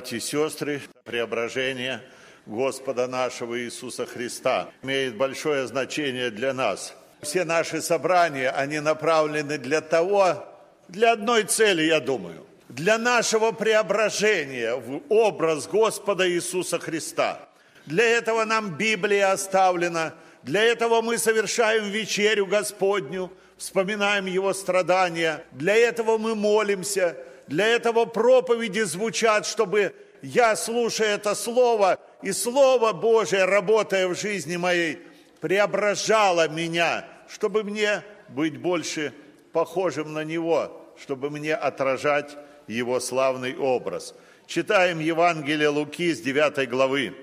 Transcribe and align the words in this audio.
братья 0.00 0.16
и 0.16 0.20
сестры, 0.20 0.80
преображение 1.04 2.00
Господа 2.46 3.06
нашего 3.06 3.60
Иисуса 3.60 4.06
Христа 4.06 4.70
имеет 4.82 5.14
большое 5.18 5.66
значение 5.66 6.30
для 6.30 6.54
нас. 6.54 6.94
Все 7.20 7.44
наши 7.44 7.82
собрания, 7.82 8.48
они 8.48 8.80
направлены 8.80 9.58
для 9.58 9.82
того, 9.82 10.42
для 10.88 11.12
одной 11.12 11.42
цели, 11.42 11.82
я 11.82 12.00
думаю, 12.00 12.46
для 12.70 12.96
нашего 12.96 13.52
преображения 13.52 14.74
в 14.74 15.02
образ 15.10 15.66
Господа 15.66 16.26
Иисуса 16.30 16.78
Христа. 16.78 17.46
Для 17.84 18.04
этого 18.04 18.46
нам 18.46 18.78
Библия 18.78 19.32
оставлена, 19.32 20.14
для 20.42 20.62
этого 20.62 21.02
мы 21.02 21.18
совершаем 21.18 21.90
вечерю 21.90 22.46
Господню, 22.46 23.30
вспоминаем 23.58 24.24
Его 24.24 24.54
страдания, 24.54 25.44
для 25.52 25.76
этого 25.76 26.16
мы 26.16 26.34
молимся, 26.34 27.18
для 27.50 27.66
этого 27.66 28.04
проповеди 28.04 28.82
звучат, 28.82 29.44
чтобы 29.44 29.92
я, 30.22 30.54
слушая 30.54 31.16
это 31.16 31.34
Слово, 31.34 31.98
и 32.22 32.30
Слово 32.30 32.92
Божие, 32.92 33.44
работая 33.44 34.06
в 34.06 34.14
жизни 34.14 34.56
моей, 34.56 35.00
преображало 35.40 36.48
меня, 36.48 37.04
чтобы 37.28 37.64
мне 37.64 38.04
быть 38.28 38.56
больше 38.56 39.12
похожим 39.52 40.12
на 40.12 40.22
Него, 40.22 40.80
чтобы 40.96 41.28
мне 41.28 41.56
отражать 41.56 42.36
Его 42.68 43.00
славный 43.00 43.56
образ. 43.56 44.14
Читаем 44.46 45.00
Евангелие 45.00 45.70
Луки 45.70 46.14
с 46.14 46.20
9 46.20 46.68
главы. 46.70 47.16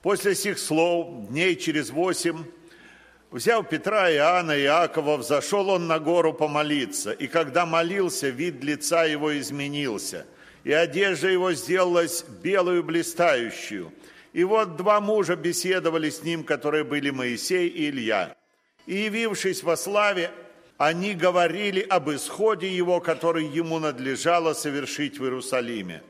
После 0.00 0.34
сих 0.34 0.58
слов, 0.58 1.28
дней 1.28 1.54
через 1.56 1.90
восемь, 1.90 2.44
взяв 3.34 3.68
Петра, 3.68 4.10
Иоанна 4.12 4.56
и 4.56 4.62
Иакова, 4.62 5.16
взошел 5.16 5.68
он 5.68 5.88
на 5.88 5.98
гору 5.98 6.32
помолиться. 6.32 7.10
И 7.10 7.26
когда 7.26 7.66
молился, 7.66 8.28
вид 8.28 8.62
лица 8.62 9.04
его 9.04 9.36
изменился, 9.36 10.24
и 10.62 10.72
одежда 10.72 11.28
его 11.28 11.52
сделалась 11.52 12.24
белую 12.42 12.84
блистающую. 12.84 13.92
И 14.32 14.44
вот 14.44 14.76
два 14.76 15.00
мужа 15.00 15.36
беседовали 15.36 16.10
с 16.10 16.22
ним, 16.22 16.44
которые 16.44 16.84
были 16.84 17.10
Моисей 17.10 17.68
и 17.68 17.90
Илья. 17.90 18.36
И 18.86 18.94
явившись 18.94 19.64
во 19.64 19.76
славе, 19.76 20.30
они 20.78 21.14
говорили 21.14 21.80
об 21.80 22.10
исходе 22.10 22.68
его, 22.68 23.00
который 23.00 23.46
ему 23.46 23.78
надлежало 23.80 24.54
совершить 24.54 25.18
в 25.18 25.24
Иерусалиме. 25.24 26.02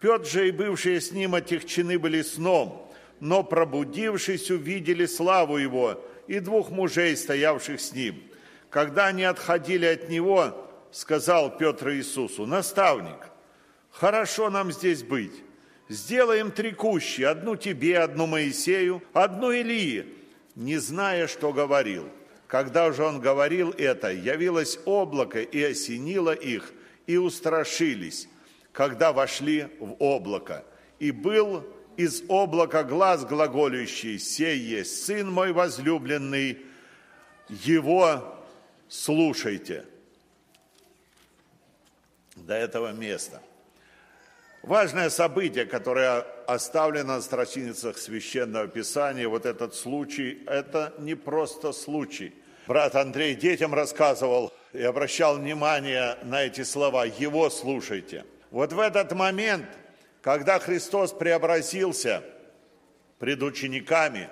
Петр 0.00 0.26
же 0.26 0.48
и 0.48 0.50
бывшие 0.50 1.00
с 1.00 1.12
ним 1.12 1.36
отягчены 1.36 1.96
были 1.98 2.22
сном– 2.22 2.82
но 3.20 3.42
пробудившись, 3.42 4.50
увидели 4.50 5.06
славу 5.06 5.56
его 5.56 6.02
и 6.26 6.40
двух 6.40 6.70
мужей, 6.70 7.16
стоявших 7.16 7.80
с 7.80 7.92
ним. 7.92 8.22
Когда 8.70 9.06
они 9.06 9.24
отходили 9.24 9.86
от 9.86 10.08
него, 10.08 10.68
сказал 10.90 11.56
Петр 11.56 11.90
Иисусу, 11.90 12.46
«Наставник, 12.46 13.30
хорошо 13.90 14.50
нам 14.50 14.72
здесь 14.72 15.02
быть. 15.02 15.42
Сделаем 15.88 16.50
три 16.50 16.72
кущи, 16.72 17.22
одну 17.22 17.56
тебе, 17.56 17.98
одну 17.98 18.26
Моисею, 18.26 19.02
одну 19.12 19.52
Илии, 19.52 20.06
не 20.54 20.78
зная, 20.78 21.26
что 21.26 21.52
говорил». 21.52 22.08
Когда 22.46 22.92
же 22.92 23.02
он 23.02 23.20
говорил 23.20 23.74
это, 23.76 24.12
явилось 24.12 24.78
облако 24.84 25.42
и 25.42 25.62
осенило 25.62 26.32
их, 26.32 26.72
и 27.06 27.16
устрашились, 27.16 28.28
когда 28.72 29.12
вошли 29.12 29.66
в 29.80 29.96
облако. 29.98 30.64
И 30.98 31.10
был 31.10 31.64
из 31.96 32.22
облака 32.28 32.84
глаз 32.84 33.24
глаголющий, 33.24 34.18
сей 34.18 34.58
есть 34.58 35.04
Сын 35.04 35.30
мой 35.30 35.52
возлюбленный, 35.52 36.58
Его 37.48 38.36
слушайте. 38.88 39.84
До 42.34 42.54
этого 42.54 42.92
места. 42.92 43.40
Важное 44.62 45.10
событие, 45.10 45.64
которое 45.64 46.20
оставлено 46.46 47.14
на 47.14 47.22
страницах 47.22 47.98
Священного 47.98 48.66
Писания, 48.66 49.28
вот 49.28 49.46
этот 49.46 49.74
случай, 49.74 50.42
это 50.46 50.92
не 50.98 51.14
просто 51.14 51.72
случай. 51.72 52.34
Брат 52.66 52.96
Андрей 52.96 53.36
детям 53.36 53.72
рассказывал 53.72 54.52
и 54.72 54.82
обращал 54.82 55.38
внимание 55.38 56.18
на 56.24 56.42
эти 56.42 56.64
слова 56.64 57.06
«Его 57.06 57.48
слушайте». 57.48 58.24
Вот 58.50 58.72
в 58.72 58.80
этот 58.80 59.12
момент– 59.12 59.66
когда 60.26 60.58
Христос 60.58 61.12
преобразился 61.12 62.20
пред 63.20 63.44
учениками, 63.44 64.28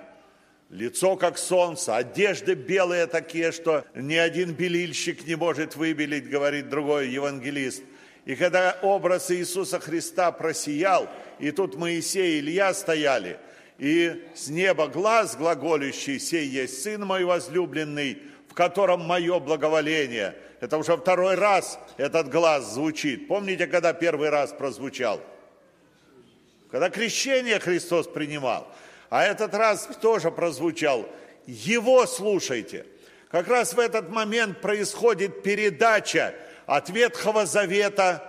лицо 0.69 1.15
как 1.15 1.37
солнце, 1.37 1.95
одежды 1.95 2.53
белые 2.53 3.07
такие, 3.07 3.53
что 3.53 3.85
ни 3.95 4.15
один 4.15 4.51
белильщик 4.51 5.25
не 5.25 5.35
может 5.35 5.77
выбелить, 5.77 6.29
говорит 6.29 6.67
другой 6.67 7.07
евангелист. 7.07 7.81
И 8.25 8.35
когда 8.35 8.77
образ 8.81 9.31
Иисуса 9.31 9.79
Христа 9.79 10.33
просиял, 10.33 11.07
и 11.39 11.51
тут 11.51 11.77
Моисей 11.77 12.35
и 12.35 12.39
Илья 12.41 12.73
стояли, 12.73 13.39
и 13.77 14.21
с 14.35 14.49
неба 14.49 14.89
глаз 14.89 15.37
глаголющий, 15.37 16.19
сей 16.19 16.45
есть 16.45 16.83
Сын 16.83 17.05
мой 17.05 17.23
возлюбленный, 17.23 18.21
в 18.49 18.53
котором 18.53 18.99
мое 18.99 19.39
благоволение. 19.39 20.35
Это 20.59 20.77
уже 20.77 20.97
второй 20.97 21.35
раз 21.35 21.79
этот 21.95 22.29
глаз 22.29 22.73
звучит. 22.73 23.29
Помните, 23.29 23.65
когда 23.65 23.93
первый 23.93 24.29
раз 24.29 24.51
прозвучал– 24.51 25.21
когда 26.71 26.89
крещение 26.89 27.59
Христос 27.59 28.07
принимал, 28.07 28.67
а 29.09 29.23
этот 29.23 29.53
раз 29.53 29.87
тоже 30.01 30.31
прозвучал, 30.31 31.07
его 31.45 32.05
слушайте. 32.05 32.85
Как 33.29 33.47
раз 33.47 33.73
в 33.73 33.79
этот 33.79 34.09
момент 34.09 34.61
происходит 34.61 35.43
передача 35.43 36.33
от 36.65 36.89
Ветхого 36.89 37.45
Завета 37.45 38.23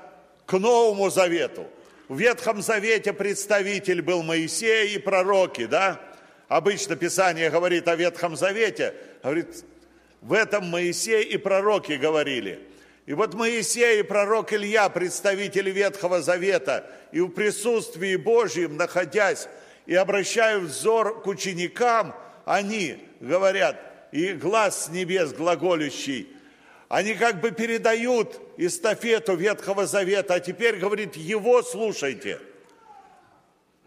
к 0.47 0.59
Новому 0.59 1.11
Завету. 1.11 1.67
В 2.09 2.19
Ветхом 2.19 2.63
Завете 2.63 3.13
представитель 3.13 4.03
был 4.03 4.23
Моисей 4.23 4.95
и 4.95 4.99
пророки, 4.99 5.67
да? 5.67 6.01
Обычно 6.49 6.95
Писание 6.95 7.51
говорит 7.51 7.89
о 7.89 7.97
Ветхом 7.97 8.37
Завете, 8.37 8.95
говорит, 9.23 9.65
в 10.21 10.33
этом 10.33 10.69
Моисей 10.69 11.25
и 11.25 11.37
пророки 11.37 11.93
говорили– 11.93 12.61
и 13.07 13.15
вот 13.15 13.35
Моисей 13.35 14.01
и 14.01 14.03
пророк 14.03 14.53
Илья, 14.53 14.89
представители 14.89 15.71
Ветхого 15.71 16.21
Завета, 16.21 16.91
и 17.13 17.21
в 17.21 17.29
присутствии 17.29 18.17
Божьем, 18.17 18.77
находясь 18.77 19.49
и 19.87 19.95
обращая 19.95 20.59
взор 20.59 21.23
к 21.23 21.27
ученикам, 21.29 22.17
они 22.45 22.99
говорят, 23.21 23.81
и 24.11 24.33
глаз 24.33 24.87
с 24.87 24.89
небес 24.89 25.33
глаголющий, 25.33 26.29
они 26.89 27.15
как 27.15 27.41
бы 27.41 27.53
передают 27.53 28.41
эстафету 28.57 29.37
Ветхого 29.37 29.87
Завета, 29.87 30.35
а 30.35 30.41
теперь, 30.41 30.77
говорит, 30.77 31.17
его 31.17 31.63
слушайте. 31.63 32.41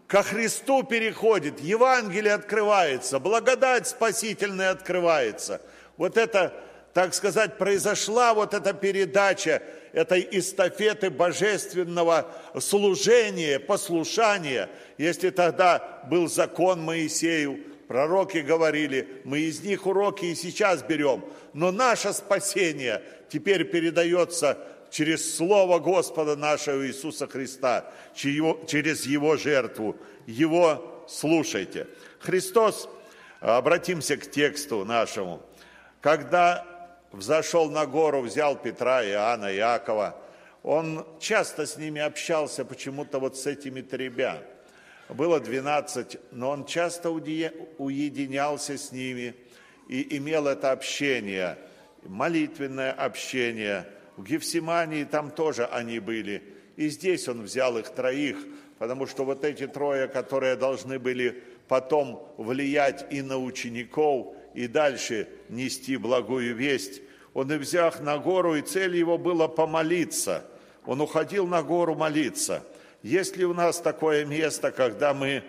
Ко 0.08 0.24
Христу 0.24 0.84
переходит, 0.84 1.60
Евангелие 1.60 2.34
открывается, 2.34 3.20
благодать 3.20 3.88
спасительная 3.88 4.72
открывается. 4.72 5.62
Вот 5.98 6.18
это 6.18 6.54
так 6.94 7.14
сказать, 7.14 7.58
произошла 7.58 8.34
вот 8.34 8.54
эта 8.54 8.74
передача 8.74 9.62
этой 9.94 10.28
эстафеты 10.32 11.10
божественного 11.10 12.32
служения, 12.60 13.60
послушания. 13.60 14.70
Если 14.98 15.30
тогда 15.30 16.04
был 16.10 16.28
закон 16.28 16.82
Моисею, 16.82 17.60
пророки 17.88 18.38
говорили, 18.38 19.22
мы 19.24 19.40
из 19.40 19.62
них 19.62 19.86
уроки 19.86 20.26
и 20.26 20.36
сейчас 20.36 20.84
берем. 20.84 21.24
Но 21.54 21.72
наше 21.72 22.14
спасение 22.14 23.02
теперь 23.30 23.66
передается 23.66 24.58
через 24.92 25.36
Слово 25.36 25.80
Господа 25.80 26.36
нашего 26.36 26.86
Иисуса 26.88 27.28
Христа, 27.28 27.92
через 28.14 29.06
Его 29.06 29.38
жертву. 29.38 29.96
Его 30.26 31.06
слушайте. 31.08 31.88
Христос, 32.20 32.90
обратимся 33.40 34.18
к 34.18 34.30
тексту 34.30 34.86
нашему, 34.86 35.42
когда 36.02 36.79
взошел 37.12 37.70
на 37.70 37.86
гору, 37.86 38.22
взял 38.22 38.56
Петра, 38.56 39.04
Иоанна, 39.04 39.54
Иакова. 39.56 40.16
Он 40.64 41.06
часто 41.20 41.66
с 41.66 41.78
ними 41.78 42.02
общался, 42.02 42.66
почему-то 42.66 43.20
вот 43.20 43.38
с 43.38 43.46
этими 43.48 43.82
тремя. 43.82 44.40
Было 45.08 45.40
12, 45.40 46.18
но 46.32 46.52
он 46.52 46.66
часто 46.66 47.10
уединялся 47.10 48.78
с 48.78 48.92
ними 48.92 49.34
и 49.88 50.18
имел 50.18 50.48
это 50.48 50.72
общение, 50.72 51.58
молитвенное 52.04 52.92
общение. 52.92 53.88
В 54.18 54.24
Гефсимании 54.24 55.06
там 55.06 55.32
тоже 55.32 55.66
они 55.66 56.00
были. 56.00 56.44
И 56.76 56.90
здесь 56.90 57.28
он 57.28 57.42
взял 57.42 57.78
их 57.78 57.90
троих, 57.90 58.38
потому 58.78 59.08
что 59.08 59.26
вот 59.26 59.44
эти 59.44 59.66
трое, 59.66 60.08
которые 60.08 60.56
должны 60.56 61.00
были 61.00 61.44
потом 61.68 62.32
влиять 62.38 63.06
и 63.12 63.22
на 63.22 63.38
учеников, 63.38 64.36
и 64.54 64.68
дальше 64.68 65.28
нести 65.50 65.98
благую 65.98 66.56
весть. 66.56 67.02
Он 67.34 67.52
и 67.52 67.58
взял 67.58 67.94
на 68.02 68.18
гору, 68.18 68.56
и 68.56 68.62
цель 68.62 68.96
его 68.96 69.18
была 69.18 69.48
помолиться. 69.48 70.46
Он 70.86 71.02
уходил 71.02 71.48
на 71.48 71.62
гору 71.62 71.96
молиться. 71.96 72.64
Есть 73.04 73.38
ли 73.38 73.46
у 73.46 73.54
нас 73.54 73.80
такое 73.80 74.26
место, 74.26 74.72
когда 74.72 75.14
мы 75.14 75.44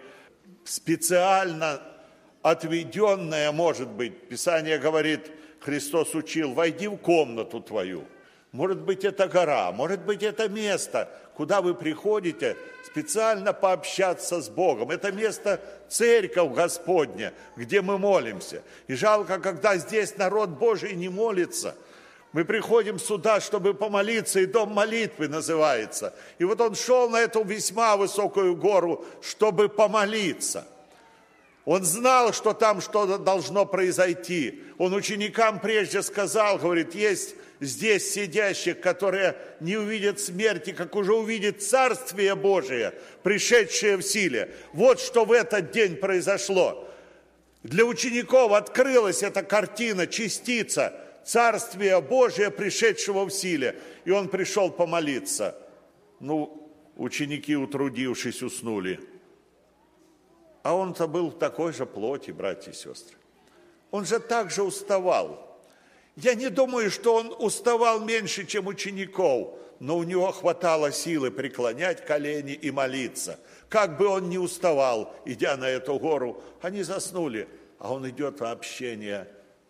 специально 0.64 1.80
отведенное, 2.42 3.50
может 3.52 3.88
быть, 3.88 4.28
Писание 4.28 4.78
говорит, 4.78 5.30
Христос 5.60 6.14
учил, 6.14 6.54
войди 6.54 6.88
в 6.88 6.96
комнату 6.96 7.60
твою, 7.60 8.04
Может 8.52 8.80
быть, 8.80 9.04
это 9.04 9.28
гора, 9.28 9.72
может 9.72 10.04
быть, 10.04 10.22
это 10.22 10.48
место, 10.48 11.08
куда 11.40 11.62
вы 11.62 11.72
приходите 11.72 12.54
специально 12.84 13.54
пообщаться 13.54 14.42
с 14.42 14.50
Богом. 14.50 14.90
Это 14.90 15.10
место 15.10 15.58
церковь 15.88 16.52
Господня, 16.52 17.32
где 17.56 17.80
мы 17.80 17.96
молимся. 17.96 18.62
И 18.88 18.94
жалко, 18.94 19.38
когда 19.38 19.78
здесь 19.78 20.18
народ 20.18 20.50
Божий 20.50 20.92
не 20.94 21.08
молится. 21.08 21.74
Мы 22.34 22.44
приходим 22.44 22.98
сюда, 22.98 23.40
чтобы 23.40 23.72
помолиться, 23.72 24.38
и 24.38 24.44
дом 24.44 24.74
молитвы 24.74 25.28
называется. 25.28 26.12
И 26.38 26.44
вот 26.44 26.60
он 26.60 26.74
шел 26.74 27.08
на 27.08 27.16
эту 27.16 27.42
весьма 27.42 27.96
высокую 27.96 28.54
гору, 28.54 29.06
чтобы 29.22 29.70
помолиться– 29.70 30.66
он 31.70 31.84
знал, 31.84 32.32
что 32.32 32.52
там 32.52 32.80
что-то 32.80 33.16
должно 33.16 33.64
произойти. 33.64 34.60
Он 34.76 34.92
ученикам 34.92 35.60
прежде 35.60 36.02
сказал, 36.02 36.58
говорит, 36.58 36.96
есть 36.96 37.36
здесь 37.60 38.12
сидящих, 38.12 38.80
которые 38.80 39.36
не 39.60 39.76
увидят 39.76 40.18
смерти, 40.18 40.72
как 40.72 40.96
уже 40.96 41.14
увидит 41.14 41.62
Царствие 41.62 42.34
Божие, 42.34 42.94
пришедшее 43.22 43.98
в 43.98 44.02
силе. 44.02 44.52
Вот 44.72 44.98
что 44.98 45.24
в 45.24 45.30
этот 45.30 45.70
день 45.70 45.94
произошло. 45.94 46.88
Для 47.62 47.84
учеников 47.84 48.50
открылась 48.50 49.22
эта 49.22 49.44
картина, 49.44 50.08
частица 50.08 50.92
Царствия 51.24 52.00
Божия, 52.00 52.50
пришедшего 52.50 53.26
в 53.26 53.30
силе. 53.30 53.76
И 54.04 54.10
он 54.10 54.26
пришел 54.26 54.72
помолиться. 54.72 55.56
Ну, 56.18 56.68
ученики, 56.96 57.54
утрудившись, 57.54 58.42
уснули. 58.42 58.98
А 60.62 60.74
он-то 60.74 61.06
был 61.06 61.30
в 61.30 61.38
такой 61.38 61.72
же 61.72 61.86
плоти, 61.86 62.30
братья 62.30 62.70
и 62.70 62.74
сестры. 62.74 63.16
Он 63.90 64.04
же 64.04 64.20
также 64.20 64.62
уставал. 64.62 65.58
Я 66.16 66.34
не 66.34 66.50
думаю, 66.50 66.90
что 66.90 67.14
он 67.14 67.34
уставал 67.38 68.00
меньше, 68.00 68.46
чем 68.46 68.66
учеников, 68.66 69.56
но 69.78 69.96
у 69.96 70.02
него 70.02 70.30
хватало 70.32 70.92
силы 70.92 71.30
преклонять 71.30 72.04
колени 72.04 72.52
и 72.52 72.70
молиться. 72.70 73.38
Как 73.68 73.96
бы 73.96 74.06
он 74.06 74.28
ни 74.28 74.36
уставал, 74.36 75.14
идя 75.24 75.56
на 75.56 75.68
эту 75.68 75.98
гору, 75.98 76.42
они 76.60 76.82
заснули, 76.82 77.48
а 77.78 77.92
он 77.92 78.08
идет 78.08 78.40
в 78.40 78.44
общение 78.44 79.28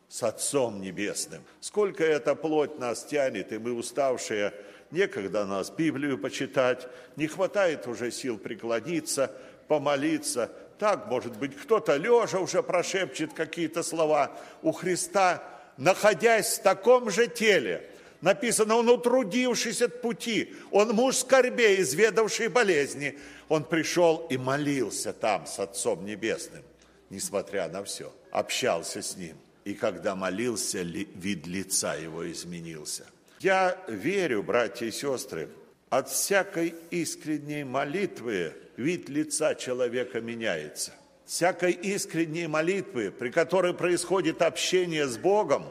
с 0.08 0.24
Отцом 0.24 0.80
Небесным. 0.80 1.42
Сколько 1.60 2.04
эта 2.04 2.34
плоть 2.34 2.78
нас 2.80 3.04
тянет, 3.04 3.52
и 3.52 3.58
мы 3.58 3.72
уставшие, 3.72 4.52
некогда 4.90 5.46
нас 5.46 5.70
Библию 5.70 6.18
почитать, 6.18 6.88
не 7.14 7.28
хватает 7.28 7.86
уже 7.86 8.10
сил 8.10 8.36
преклониться, 8.36 9.30
помолиться, 9.68 10.50
так, 10.80 11.08
может 11.08 11.36
быть, 11.36 11.54
кто-то 11.54 11.96
лежа 11.96 12.40
уже 12.40 12.62
прошепчет 12.62 13.34
какие-то 13.34 13.82
слова. 13.82 14.32
У 14.62 14.72
Христа, 14.72 15.44
находясь 15.76 16.58
в 16.58 16.62
таком 16.62 17.10
же 17.10 17.28
теле, 17.28 17.86
написано, 18.22 18.76
он 18.76 18.88
утрудившись 18.88 19.82
от 19.82 20.00
пути, 20.00 20.54
он 20.70 20.92
муж 20.92 21.16
скорбей, 21.16 21.82
изведавший 21.82 22.48
болезни, 22.48 23.18
он 23.50 23.64
пришел 23.64 24.26
и 24.30 24.38
молился 24.38 25.12
там 25.12 25.46
с 25.46 25.58
Отцом 25.58 26.06
Небесным, 26.06 26.62
несмотря 27.10 27.68
на 27.68 27.84
все, 27.84 28.10
общался 28.30 29.02
с 29.02 29.18
Ним. 29.18 29.36
И 29.66 29.74
когда 29.74 30.16
молился, 30.16 30.80
вид 30.80 31.46
лица 31.46 31.94
его 31.94 32.30
изменился. 32.32 33.04
Я 33.40 33.76
верю, 33.86 34.42
братья 34.42 34.86
и 34.86 34.90
сестры, 34.90 35.50
от 35.90 36.08
всякой 36.08 36.74
искренней 36.90 37.64
молитвы 37.64 38.54
вид 38.80 39.10
лица 39.10 39.54
человека 39.54 40.20
меняется. 40.20 40.92
Всякой 41.26 41.72
искренней 41.72 42.46
молитвы, 42.46 43.10
при 43.10 43.28
которой 43.28 43.74
происходит 43.74 44.40
общение 44.40 45.06
с 45.06 45.18
Богом, 45.18 45.66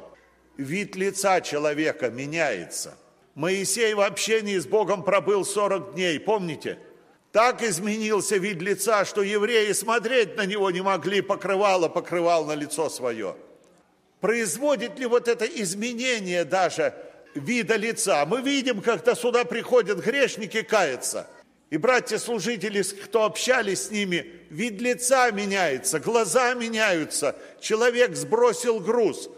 вид 0.58 0.96
лица 0.96 1.42
человека 1.42 2.12
меняется. 2.12 2.96
Моисей 3.34 3.94
в 3.96 4.02
общении 4.02 4.58
с 4.58 4.68
Богом 4.68 5.04
пробыл 5.04 5.44
40 5.44 5.96
дней, 5.96 6.20
помните? 6.20 6.78
Так 7.32 7.64
изменился 7.64 8.38
вид 8.38 8.62
лица, 8.62 9.06
что 9.06 9.24
евреи 9.24 9.72
смотреть 9.74 10.38
на 10.38 10.46
него 10.46 10.70
не 10.72 10.82
могли, 10.82 11.22
покрывало 11.22 11.90
покрывал 11.90 12.46
на 12.46 12.54
лицо 12.54 12.90
свое. 12.90 13.36
Производит 14.22 15.00
ли 15.00 15.08
вот 15.08 15.28
это 15.28 15.46
изменение 15.46 16.46
даже 16.46 16.94
вида 17.34 17.76
лица? 17.76 18.26
Мы 18.26 18.42
видим, 18.42 18.82
когда 18.82 19.16
сюда 19.16 19.46
приходят 19.46 20.00
грешники 20.00 20.62
каяться– 20.62 21.26
и 21.70 21.78
братья-служители, 21.78 22.82
кто 22.82 23.26
общались 23.26 23.88
с 23.88 23.92
ними, 23.92 24.26
вид 24.50 24.82
лица 24.82 25.30
меняется, 25.32 26.00
глаза 26.00 26.54
меняются, 26.56 27.36
человек 27.60 28.16
сбросил 28.16 28.80
груз. 28.80 29.30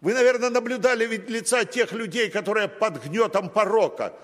Вы, 0.00 0.14
наверное, 0.14 0.50
наблюдали 0.50 1.06
вид 1.06 1.28
лица 1.28 1.64
тех 1.64 1.92
людей, 1.92 2.30
которые 2.30 2.68
под 2.68 3.04
гнетом 3.04 3.50
порока. 3.50 4.14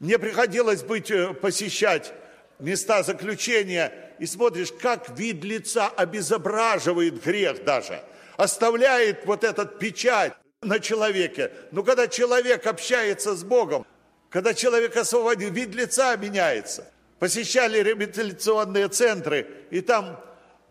Мне 0.00 0.18
приходилось 0.18 0.82
быть, 0.82 1.10
э, 1.10 1.32
посещать 1.32 2.12
места 2.58 3.02
заключения, 3.04 3.92
и 4.18 4.26
смотришь, 4.26 4.72
как 4.72 5.16
вид 5.16 5.44
лица 5.44 5.88
обезображивает 5.88 7.22
грех 7.22 7.64
даже, 7.64 8.02
оставляет 8.36 9.24
вот 9.26 9.44
этот 9.44 9.78
печать 9.78 10.34
на 10.60 10.80
человеке. 10.80 11.52
Но 11.70 11.84
когда 11.84 12.08
человек 12.08 12.66
общается 12.66 13.36
с 13.36 13.44
Богом, 13.44 13.86
когда 14.30 14.54
человек 14.54 14.96
освободил, 14.96 15.50
вид 15.50 15.74
лица 15.74 16.16
меняется. 16.16 16.90
Посещали 17.18 17.80
реабилитационные 17.80 18.88
центры, 18.88 19.46
и 19.70 19.80
там 19.80 20.20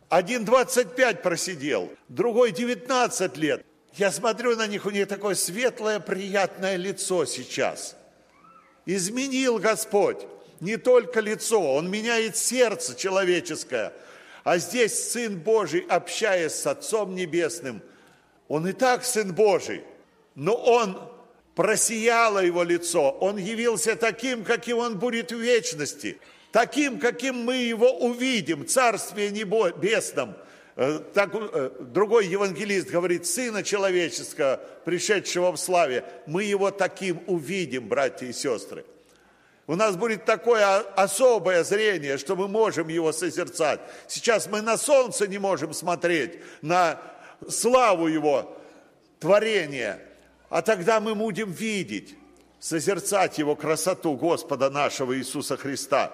один 0.09 0.45
25 0.45 1.21
просидел, 1.21 1.91
другой 2.07 2.51
19 2.51 3.37
лет. 3.37 3.65
Я 3.93 4.11
смотрю 4.11 4.55
на 4.55 4.67
них, 4.67 4.85
у 4.85 4.89
них 4.89 5.07
такое 5.07 5.35
светлое, 5.35 5.99
приятное 5.99 6.75
лицо 6.75 7.25
сейчас. 7.25 7.97
Изменил 8.85 9.57
Господь 9.57 10.25
не 10.59 10.77
только 10.77 11.19
лицо, 11.19 11.59
Он 11.59 11.89
меняет 11.89 12.37
сердце 12.37 12.95
человеческое. 12.95 13.91
А 14.43 14.59
здесь 14.59 15.11
Сын 15.11 15.37
Божий, 15.37 15.85
общаясь 15.89 16.53
с 16.53 16.65
Отцом 16.67 17.15
Небесным, 17.15 17.81
Он 18.47 18.67
и 18.67 18.71
так 18.71 19.03
Сын 19.03 19.33
Божий, 19.33 19.83
но 20.35 20.55
Он 20.55 21.11
просияло 21.57 22.37
его 22.37 22.61
лицо, 22.61 23.09
он 23.19 23.37
явился 23.37 23.95
таким, 23.95 24.43
каким 24.43 24.77
он 24.77 24.99
будет 24.99 25.31
в 25.31 25.39
вечности, 25.39 26.19
таким, 26.51 26.99
каким 26.99 27.43
мы 27.43 27.55
его 27.55 27.97
увидим, 27.97 28.63
в 28.63 28.67
Царстве 28.67 29.31
Небесном. 29.31 30.35
Э, 30.75 30.99
так, 31.15 31.31
э, 31.33 31.71
другой 31.79 32.27
евангелист 32.27 32.91
говорит, 32.91 33.25
Сына 33.25 33.63
Человеческого, 33.63 34.61
пришедшего 34.85 35.51
в 35.51 35.57
славе, 35.57 36.03
мы 36.27 36.43
его 36.43 36.69
таким 36.69 37.21
увидим, 37.25 37.87
братья 37.87 38.27
и 38.27 38.33
сестры. 38.33 38.85
У 39.65 39.75
нас 39.75 39.95
будет 39.95 40.25
такое 40.25 40.81
особое 40.95 41.63
зрение, 41.63 42.19
что 42.19 42.35
мы 42.35 42.47
можем 42.47 42.87
его 42.87 43.11
созерцать. 43.11 43.79
Сейчас 44.07 44.47
мы 44.47 44.61
на 44.61 44.77
солнце 44.77 45.25
не 45.25 45.39
можем 45.39 45.73
смотреть, 45.73 46.37
на 46.61 47.01
славу 47.49 48.07
его 48.07 48.55
творения– 49.19 49.99
а 50.49 50.61
тогда 50.61 50.99
мы 50.99 51.15
будем 51.15 51.51
видеть, 51.51 52.15
созерцать 52.59 53.37
Его 53.37 53.55
красоту 53.55 54.15
Господа 54.15 54.69
нашего 54.69 55.17
Иисуса 55.17 55.57
Христа. 55.57 56.11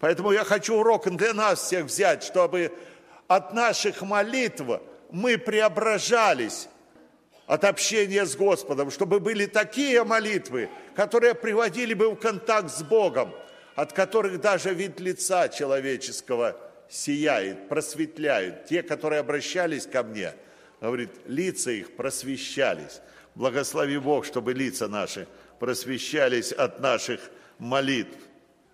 Поэтому 0.00 0.32
я 0.32 0.44
хочу 0.44 0.76
урок 0.76 1.08
для 1.16 1.32
нас 1.32 1.60
всех 1.60 1.86
взять, 1.86 2.22
чтобы 2.24 2.72
от 3.28 3.54
наших 3.54 4.02
молитв 4.02 4.64
мы 5.10 5.38
преображались 5.38 6.68
от 7.46 7.64
общения 7.64 8.26
с 8.26 8.36
Господом, 8.36 8.90
чтобы 8.90 9.20
были 9.20 9.46
такие 9.46 10.02
молитвы, 10.04 10.68
которые 10.94 11.34
приводили 11.34 11.94
бы 11.94 12.10
в 12.10 12.16
контакт 12.16 12.70
с 12.70 12.82
Богом, 12.82 13.32
от 13.76 13.92
которых 13.92 14.40
даже 14.40 14.72
вид 14.72 14.98
лица 15.00 15.48
человеческого 15.48 16.56
сияет, 16.88 17.68
просветляют. 17.68 18.66
Те, 18.66 18.82
которые 18.82 19.20
обращались 19.20 19.86
ко 19.86 20.02
мне, 20.02 20.32
говорит, 20.80 21.10
лица 21.26 21.70
их 21.70 21.96
просвещались. 21.96 23.00
Благослови 23.34 23.98
Бог, 23.98 24.24
чтобы 24.24 24.54
лица 24.54 24.88
наши 24.88 25.26
просвещались 25.58 26.52
от 26.52 26.80
наших 26.80 27.20
молитв. 27.58 28.16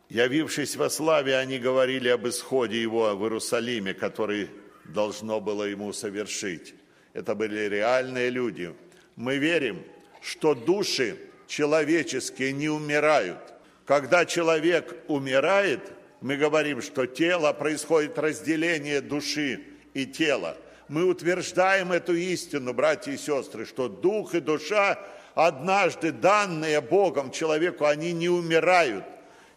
Явившись 0.09 0.77
во 0.77 0.91
славе, 0.91 1.37
они 1.37 1.59
говорили 1.59 2.09
об 2.09 2.27
исходе 2.27 2.81
его 2.81 3.15
в 3.17 3.23
Иерусалиме, 3.23 3.95
который 3.95 4.51
должно 4.85 5.41
было 5.41 5.65
ему 5.65 5.93
совершить. 5.93 6.75
Это 7.13 7.35
были 7.35 7.69
реальные 7.69 8.31
люди. 8.31 8.75
Мы 9.17 9.39
верим, 9.39 9.85
что 10.21 10.55
души 10.55 11.17
человеческие 11.47 12.53
не 12.53 12.69
умирают. 12.69 13.39
Когда 13.87 14.25
человек 14.27 14.95
умирает, 15.09 15.81
мы 16.21 16.37
говорим, 16.37 16.83
что 16.83 17.07
тело 17.07 17.53
происходит 17.53 18.19
разделение 18.19 19.01
души 19.01 19.63
и 19.95 20.07
тела– 20.07 20.57
мы 20.91 21.05
утверждаем 21.05 21.93
эту 21.93 22.17
истину, 22.17 22.75
братья 22.75 23.13
и 23.13 23.17
сестры, 23.17 23.65
что 23.65 23.89
дух 23.89 24.35
и 24.35 24.41
душа, 24.41 24.99
однажды 25.37 26.11
данные 26.11 26.81
Богом 26.81 27.31
человеку, 27.31 27.85
они 27.85 28.13
не 28.13 28.29
умирают. 28.29 29.05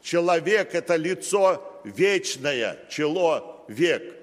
Человек– 0.03 0.69
это 0.75 0.95
лицо 0.95 1.81
вечное, 1.83 2.77
чело, 2.87 3.65
век. 3.67 4.13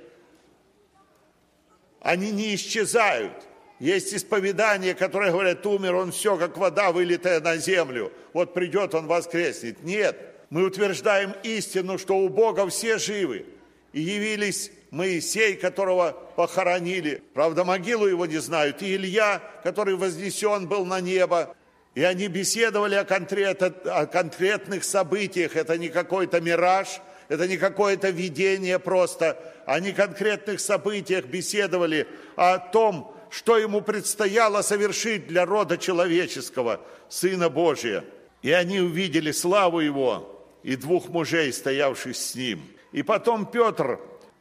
Они 2.01 2.31
не 2.31 2.55
исчезают. 2.55 3.45
Есть 3.81 4.15
исповедания, 4.15 4.95
которые 4.95 5.33
говорят, 5.33 5.67
умер 5.67 5.97
он 5.97 6.13
все, 6.13 6.37
как 6.37 6.57
вода, 6.59 6.93
вылитая 6.93 7.41
на 7.41 7.57
землю. 7.57 8.13
Вот 8.33 8.55
придет 8.55 8.95
он, 8.95 9.09
воскреснет. 9.09 9.83
Нет, 9.83 10.17
мы 10.49 10.65
утверждаем 10.65 11.35
истину, 11.43 11.99
что 11.99 12.19
у 12.19 12.29
Бога 12.29 12.69
все 12.69 12.99
живы. 12.99 13.47
И 13.93 14.01
явились 14.01 14.71
Моисей, 14.91 15.55
которого 15.55 16.17
похоронили. 16.37 17.23
Правда, 17.35 17.65
могилу 17.65 18.07
его 18.07 18.27
не 18.27 18.39
знают. 18.39 18.83
И 18.83 18.95
Илья, 18.95 19.41
который 19.63 19.95
вознесен 19.95 20.67
был 20.67 20.85
на 20.85 21.01
небо. 21.01 21.55
И 21.95 22.03
они 22.03 22.29
беседовали 22.29 22.95
о, 22.95 23.05
конкрет, 23.05 23.63
о 23.63 24.07
конкретных 24.07 24.85
событиях. 24.85 25.57
Это 25.57 25.79
не 25.79 25.89
какой-то 25.89 26.41
мираж, 26.41 27.01
это 27.29 27.47
не 27.47 27.57
какое-то 27.57 28.11
видение 28.11 28.79
просто. 28.79 29.39
Они 29.67 29.93
конкретных 29.93 30.61
событиях 30.61 31.27
беседовали 31.27 32.09
о 32.37 32.59
том, 32.59 33.17
что 33.31 33.57
ему 33.57 33.81
предстояло 33.81 34.63
совершить 34.63 35.29
для 35.29 35.47
рода 35.47 35.79
человеческого, 35.79 36.81
Сына 37.09 37.49
Божия. 37.49 38.05
И 38.43 38.51
они 38.51 38.81
увидели 38.81 39.31
славу 39.31 39.81
Его 39.81 40.45
и 40.63 40.77
двух 40.77 41.09
мужей, 41.09 41.53
стоявших 41.53 42.17
с 42.17 42.35
Ним. 42.35 42.63
И 42.93 43.03
потом 43.03 43.47
Петр, 43.47 44.01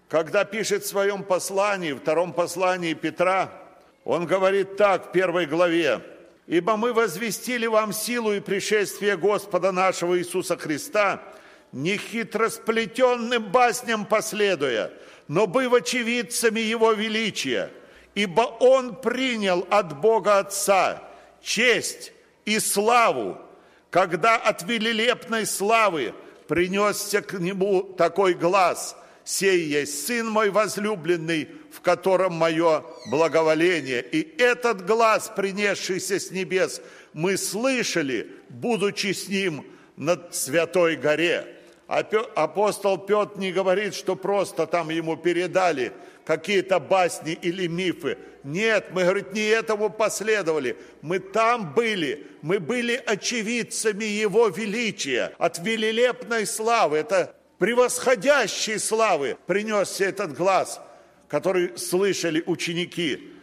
когда 0.09 0.43
пишет 0.43 0.83
в 0.83 0.87
своем 0.87 1.23
послании, 1.23 1.93
втором 1.93 2.33
послании 2.33 2.95
Петра, 2.95 3.51
он 4.03 4.25
говорит 4.25 4.75
так 4.75 5.09
в 5.09 5.11
первой 5.11 5.45
главе, 5.45 6.01
«Ибо 6.47 6.77
мы 6.77 6.93
возвестили 6.93 7.67
вам 7.67 7.93
силу 7.93 8.33
и 8.33 8.39
пришествие 8.39 9.15
Господа 9.17 9.71
нашего 9.71 10.17
Иисуса 10.17 10.57
Христа, 10.57 11.21
не 11.71 11.97
хитросплетенным 11.97 13.51
басням 13.51 14.03
последуя, 14.03 14.91
но 15.27 15.45
быв 15.45 15.71
очевидцами 15.73 16.59
Его 16.59 16.93
величия, 16.93 17.69
ибо 18.15 18.41
Он 18.41 18.95
принял 18.95 19.67
от 19.69 19.95
Бога 20.01 20.39
Отца 20.39 21.03
честь 21.39 22.13
и 22.45 22.57
славу, 22.57 23.37
когда 23.91 24.37
от 24.37 24.63
велилепной 24.63 25.45
славы 25.45 26.15
принесся 26.47 27.21
к 27.21 27.33
Нему 27.33 27.83
такой 27.83 28.33
глаз, 28.33 28.95
«Сей 29.29 29.65
есть 29.65 30.07
Сын 30.07 30.27
мой 30.27 30.49
возлюбленный, 30.49 31.49
в 31.71 31.81
котором 31.81 32.33
мое 32.33 32.83
благоволение». 33.11 34.01
И 34.01 34.27
этот 34.41 34.87
глаз, 34.87 35.31
принесшийся 35.35 36.19
с 36.19 36.31
небес, 36.31 36.81
мы 37.13 37.37
слышали, 37.37 38.31
будучи 38.49 39.13
с 39.13 39.27
Ним 39.27 39.67
над 39.97 40.33
Святой 40.33 40.95
горе. 40.95 41.45
Апостол 41.87 42.97
Петр 42.97 43.37
не 43.37 43.51
говорит, 43.51 43.93
что 43.93 44.15
просто 44.15 44.65
там 44.65 44.89
ему 44.89 45.15
передали– 45.15 45.91
какие-то 46.29 46.79
басни 46.79 47.33
или 47.33 47.65
мифы. 47.65 48.15
Нет, 48.43 48.89
мы, 48.91 49.01
говорит, 49.01 49.33
не 49.33 49.47
этому 49.47 49.89
последовали. 49.89 50.77
Мы 51.01 51.17
там 51.17 51.73
были, 51.73 52.27
мы 52.43 52.59
были 52.59 53.01
очевидцами 53.03 54.05
Его 54.05 54.49
величия, 54.49 55.33
от 55.39 55.57
велилепной 55.57 56.45
славы. 56.45 56.97
Это 56.97 57.33
превосходящей 57.59 58.79
славы 58.79 59.37
принесся 59.45 60.05
этот 60.05 60.35
глаз, 60.35 60.81
который 61.27 61.77
слышали 61.77 62.41
ученики. 62.47 63.33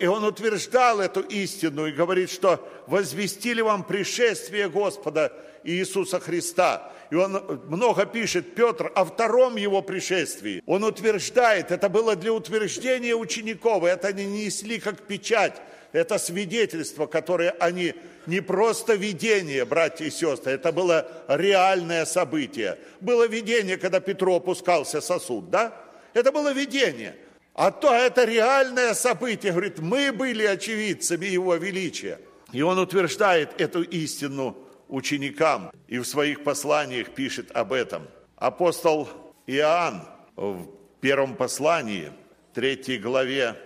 И 0.00 0.06
он 0.06 0.24
утверждал 0.24 1.00
эту 1.00 1.20
истину 1.20 1.86
и 1.86 1.92
говорит, 1.92 2.30
что 2.30 2.68
возвестили 2.88 3.60
вам 3.60 3.84
пришествие 3.84 4.68
Господа 4.68 5.32
Иисуса 5.62 6.18
Христа. 6.18 6.92
И 7.10 7.14
он 7.14 7.60
много 7.68 8.04
пишет, 8.04 8.54
Петр, 8.54 8.90
о 8.94 9.04
втором 9.04 9.56
его 9.56 9.80
пришествии. 9.80 10.62
Он 10.66 10.82
утверждает, 10.82 11.70
это 11.70 11.88
было 11.88 12.16
для 12.16 12.32
утверждения 12.32 13.14
учеников, 13.14 13.84
это 13.84 14.08
они 14.08 14.24
несли 14.24 14.80
как 14.80 15.02
печать, 15.02 15.54
это 15.98 16.18
свидетельство, 16.18 17.06
которое 17.06 17.50
они 17.60 17.94
не 18.26 18.40
просто 18.40 18.94
видение, 18.94 19.64
братья 19.64 20.04
и 20.04 20.10
сестры, 20.10 20.52
это 20.52 20.72
было 20.72 21.06
реальное 21.28 22.04
событие. 22.04 22.78
Было 23.00 23.26
видение, 23.26 23.76
когда 23.76 24.00
Петру 24.00 24.36
опускался 24.36 25.00
сосуд, 25.00 25.50
да? 25.50 25.74
Это 26.14 26.32
было 26.32 26.52
видение. 26.52 27.16
А 27.54 27.70
то 27.70 27.92
это 27.92 28.24
реальное 28.24 28.94
событие. 28.94 29.52
Говорит, 29.52 29.78
мы 29.78 30.12
были 30.12 30.44
очевидцами 30.44 31.26
Его 31.26 31.56
величия. 31.56 32.20
И 32.52 32.62
он 32.62 32.78
утверждает 32.78 33.60
эту 33.60 33.82
истину 33.82 34.56
ученикам 34.88 35.70
и 35.86 35.98
в 35.98 36.04
своих 36.04 36.44
посланиях 36.44 37.10
пишет 37.10 37.50
об 37.52 37.72
этом. 37.72 38.06
Апостол 38.36 39.08
Иоанн 39.46 40.02
в 40.36 40.66
первом 41.00 41.34
послании, 41.34 42.12
третьей 42.54 42.98
главе, 42.98 43.56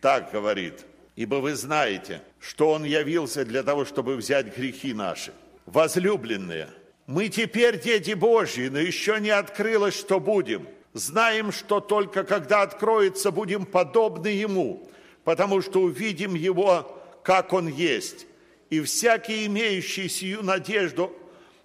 так 0.00 0.32
говорит, 0.32 0.86
«Ибо 1.16 1.36
вы 1.36 1.54
знаете, 1.54 2.22
что 2.38 2.70
Он 2.70 2.84
явился 2.84 3.44
для 3.44 3.62
того, 3.62 3.84
чтобы 3.84 4.16
взять 4.16 4.56
грехи 4.56 4.92
наши. 4.94 5.32
Возлюбленные, 5.66 6.68
мы 7.06 7.28
теперь 7.28 7.80
дети 7.80 8.12
Божьи, 8.12 8.68
но 8.68 8.78
еще 8.78 9.20
не 9.20 9.30
открылось, 9.30 9.94
что 9.98 10.20
будем. 10.20 10.66
Знаем, 10.92 11.52
что 11.52 11.80
только 11.80 12.24
когда 12.24 12.62
откроется, 12.62 13.30
будем 13.30 13.66
подобны 13.66 14.28
Ему, 14.28 14.88
потому 15.24 15.60
что 15.60 15.80
увидим 15.82 16.34
Его, 16.34 16.98
как 17.22 17.52
Он 17.52 17.68
есть 17.68 18.26
и 18.70 18.80
всякий, 18.80 19.46
имеющий 19.46 20.08
сию 20.08 20.42
надежду 20.42 21.12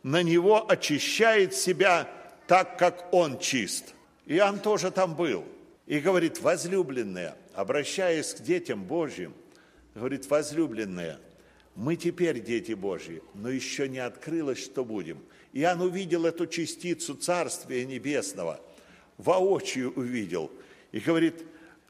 на 0.03 0.23
Него, 0.23 0.69
очищает 0.69 1.53
себя 1.53 2.09
так, 2.47 2.77
как 2.77 3.13
Он 3.13 3.39
чист. 3.39 3.93
Иоанн 4.25 4.59
тоже 4.59 4.91
там 4.91 5.15
был. 5.15 5.45
И 5.85 5.99
говорит, 5.99 6.41
возлюбленные, 6.41 7.35
обращаясь 7.55 8.33
к 8.33 8.41
детям 8.41 8.83
Божьим, 8.83 9.33
говорит, 9.93 10.29
возлюбленные, 10.29 11.19
мы 11.75 11.95
теперь 11.95 12.39
дети 12.39 12.73
Божьи, 12.73 13.21
но 13.33 13.49
еще 13.49 13.89
не 13.89 13.99
открылось, 13.99 14.63
что 14.63 14.85
будем. 14.85 15.23
Иоанн 15.53 15.81
увидел 15.81 16.25
эту 16.25 16.47
частицу 16.47 17.15
Царствия 17.15 17.85
Небесного, 17.85 18.61
воочию 19.17 19.93
увидел. 19.95 20.51
И 20.91 20.99
говорит, 20.99 21.43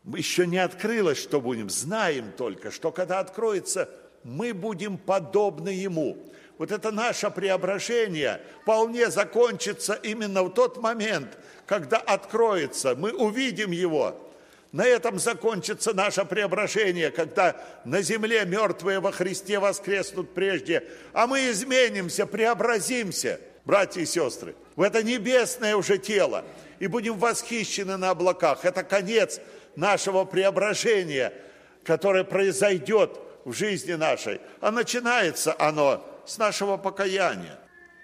еще 0.06 0.48
не 0.48 0.58
открылось, 0.58 1.18
что 1.18 1.42
будем, 1.42 1.70
знаем 1.70 2.32
только, 2.36 2.72
что 2.72 2.92
когда 2.92 3.20
откроется– 3.20 3.90
мы 4.26 4.54
будем 4.54 4.98
подобны 4.98 5.70
Ему. 5.70 6.18
Вот 6.58 6.72
это 6.72 6.92
наше 6.92 7.30
преображение 7.30 8.42
вполне 8.62 9.10
закончится 9.12 9.94
именно 9.94 10.44
в 10.44 10.50
тот 10.50 10.82
момент, 10.82 11.38
когда 11.66 11.98
откроется, 11.98 12.96
мы 12.96 13.12
увидим 13.14 13.72
Его. 13.72 14.20
На 14.76 14.86
этом 14.86 15.20
закончится 15.20 15.94
наше 15.94 16.26
преображение, 16.26 17.10
когда 17.10 17.56
на 17.86 18.02
земле 18.02 18.44
мертвые 18.44 19.00
во 19.00 19.14
Христе 19.14 19.58
воскреснут 19.58 20.34
прежде, 20.34 20.84
а 21.14 21.28
мы 21.28 21.50
изменимся, 21.50 22.26
преобразимся, 22.26 23.40
братья 23.64 24.02
и 24.02 24.06
сестры, 24.06 24.54
в 24.76 24.82
это 24.82 25.02
небесное 25.02 25.78
уже 25.78 25.98
тело, 25.98 26.44
и 26.80 26.88
будем 26.88 27.18
восхищены 27.18 27.96
на 27.96 28.10
облаках. 28.10 28.66
Это 28.66 28.84
конец 28.84 29.40
нашего 29.78 30.26
преображения, 30.26 31.32
которое 31.86 32.26
произойдет 32.26 33.18
в 33.46 33.54
жизни 33.54 33.94
нашей, 33.94 34.42
а 34.60 34.72
начинается 34.72 35.56
оно 35.58 36.06
с 36.26 36.38
нашего 36.38 36.76
покаяния, 36.76 37.58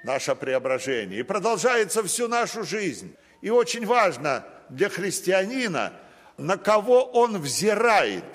наше 0.06 0.36
преображение, 0.36 1.20
и 1.20 1.24
продолжается 1.24 2.02
всю 2.02 2.30
нашу 2.30 2.64
жизнь. 2.64 3.14
И 3.42 3.50
очень 3.50 3.86
важно 3.86 4.46
для 4.70 4.88
христианина, 4.88 5.92
на 6.42 6.58
кого 6.58 7.04
он 7.04 7.38
взирает, 7.38 8.26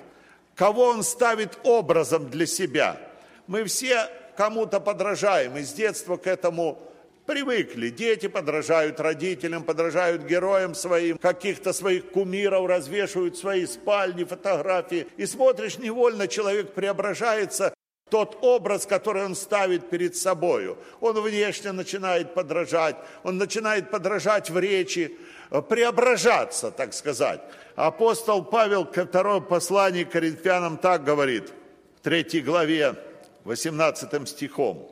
кого 0.54 0.84
он 0.84 1.02
ставит 1.02 1.58
образом 1.64 2.30
для 2.30 2.46
себя. 2.46 2.98
Мы 3.46 3.64
все 3.64 4.08
кому-то 4.36 4.80
подражаем, 4.80 5.56
и 5.56 5.62
с 5.62 5.72
детства 5.72 6.16
к 6.16 6.26
этому 6.26 6.78
Привыкли. 7.26 7.90
Дети 7.90 8.28
подражают 8.28 9.00
родителям, 9.00 9.64
подражают 9.64 10.22
героям 10.22 10.76
своим, 10.76 11.18
каких-то 11.18 11.72
своих 11.72 12.10
кумиров 12.10 12.68
развешивают 12.68 13.36
свои 13.36 13.66
спальни, 13.66 14.22
фотографии. 14.22 15.08
И 15.16 15.26
смотришь, 15.26 15.78
невольно 15.78 16.28
человек 16.28 16.72
преображается 16.72 17.74
тот 18.10 18.38
образ, 18.42 18.86
который 18.86 19.24
он 19.24 19.34
ставит 19.34 19.90
перед 19.90 20.16
собою. 20.16 20.78
Он 21.00 21.20
внешне 21.20 21.72
начинает 21.72 22.34
подражать, 22.34 22.96
он 23.24 23.36
начинает 23.36 23.90
подражать 23.90 24.48
в 24.48 24.58
речи, 24.58 25.16
преображаться, 25.68 26.70
так 26.70 26.94
сказать. 26.94 27.40
Апостол 27.74 28.44
Павел 28.44 28.84
ко 28.84 29.06
второму 29.06 29.42
посланию 29.42 30.06
к 30.06 30.10
Коринфянам 30.10 30.76
так 30.76 31.02
говорит, 31.02 31.52
в 31.98 32.00
третьей 32.02 32.42
главе, 32.42 32.94
18 33.44 34.28
стихом. 34.28 34.88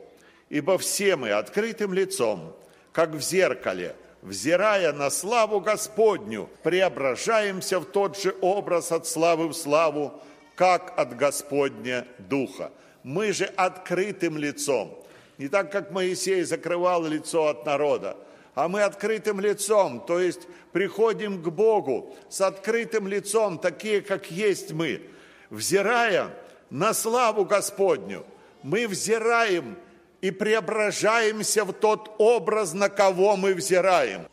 Ибо 0.49 0.77
все 0.77 1.15
мы 1.15 1.31
открытым 1.31 1.93
лицом, 1.93 2.53
как 2.91 3.11
в 3.11 3.21
зеркале, 3.21 3.95
взирая 4.21 4.91
на 4.91 5.09
славу 5.09 5.61
Господню, 5.61 6.49
преображаемся 6.63 7.79
в 7.79 7.85
тот 7.85 8.19
же 8.19 8.35
образ 8.41 8.91
от 8.91 9.07
славы 9.07 9.47
в 9.47 9.53
славу, 9.53 10.21
как 10.55 10.93
от 10.97 11.15
Господня 11.15 12.05
Духа. 12.17 12.71
Мы 13.05 13.33
же 13.33 13.45
открытым 13.45 14.35
лицом, 14.35 14.97
не 15.37 15.47
так, 15.47 15.71
как 15.71 15.91
Моисей 15.91 16.41
закрывал 16.41 17.05
лицо 17.05 17.49
от 17.49 17.63
народа, 17.63 18.17
а 18.55 18.67
мы 18.67 18.81
открытым 18.81 19.39
лицом, 19.39 20.03
то 20.03 20.19
есть 20.19 20.47
приходим 20.71 21.43
к 21.43 21.49
Богу 21.49 22.15
с 22.29 22.41
открытым 22.41 23.07
лицом, 23.07 23.59
такие, 23.59 24.01
как 24.01 24.31
есть 24.31 24.71
мы. 24.71 25.03
взирая 25.51 26.31
на 26.71 26.95
славу 26.95 27.45
Господню, 27.45 28.25
мы 28.63 28.87
взираем 28.87 29.77
и 30.21 30.31
преображаемся 30.31 31.63
в 31.63 31.73
тот 31.73 32.15
образ, 32.17 32.73
на 32.73 32.89
кого 32.89 33.37
мы 33.37 33.53
взираем. 33.53 34.25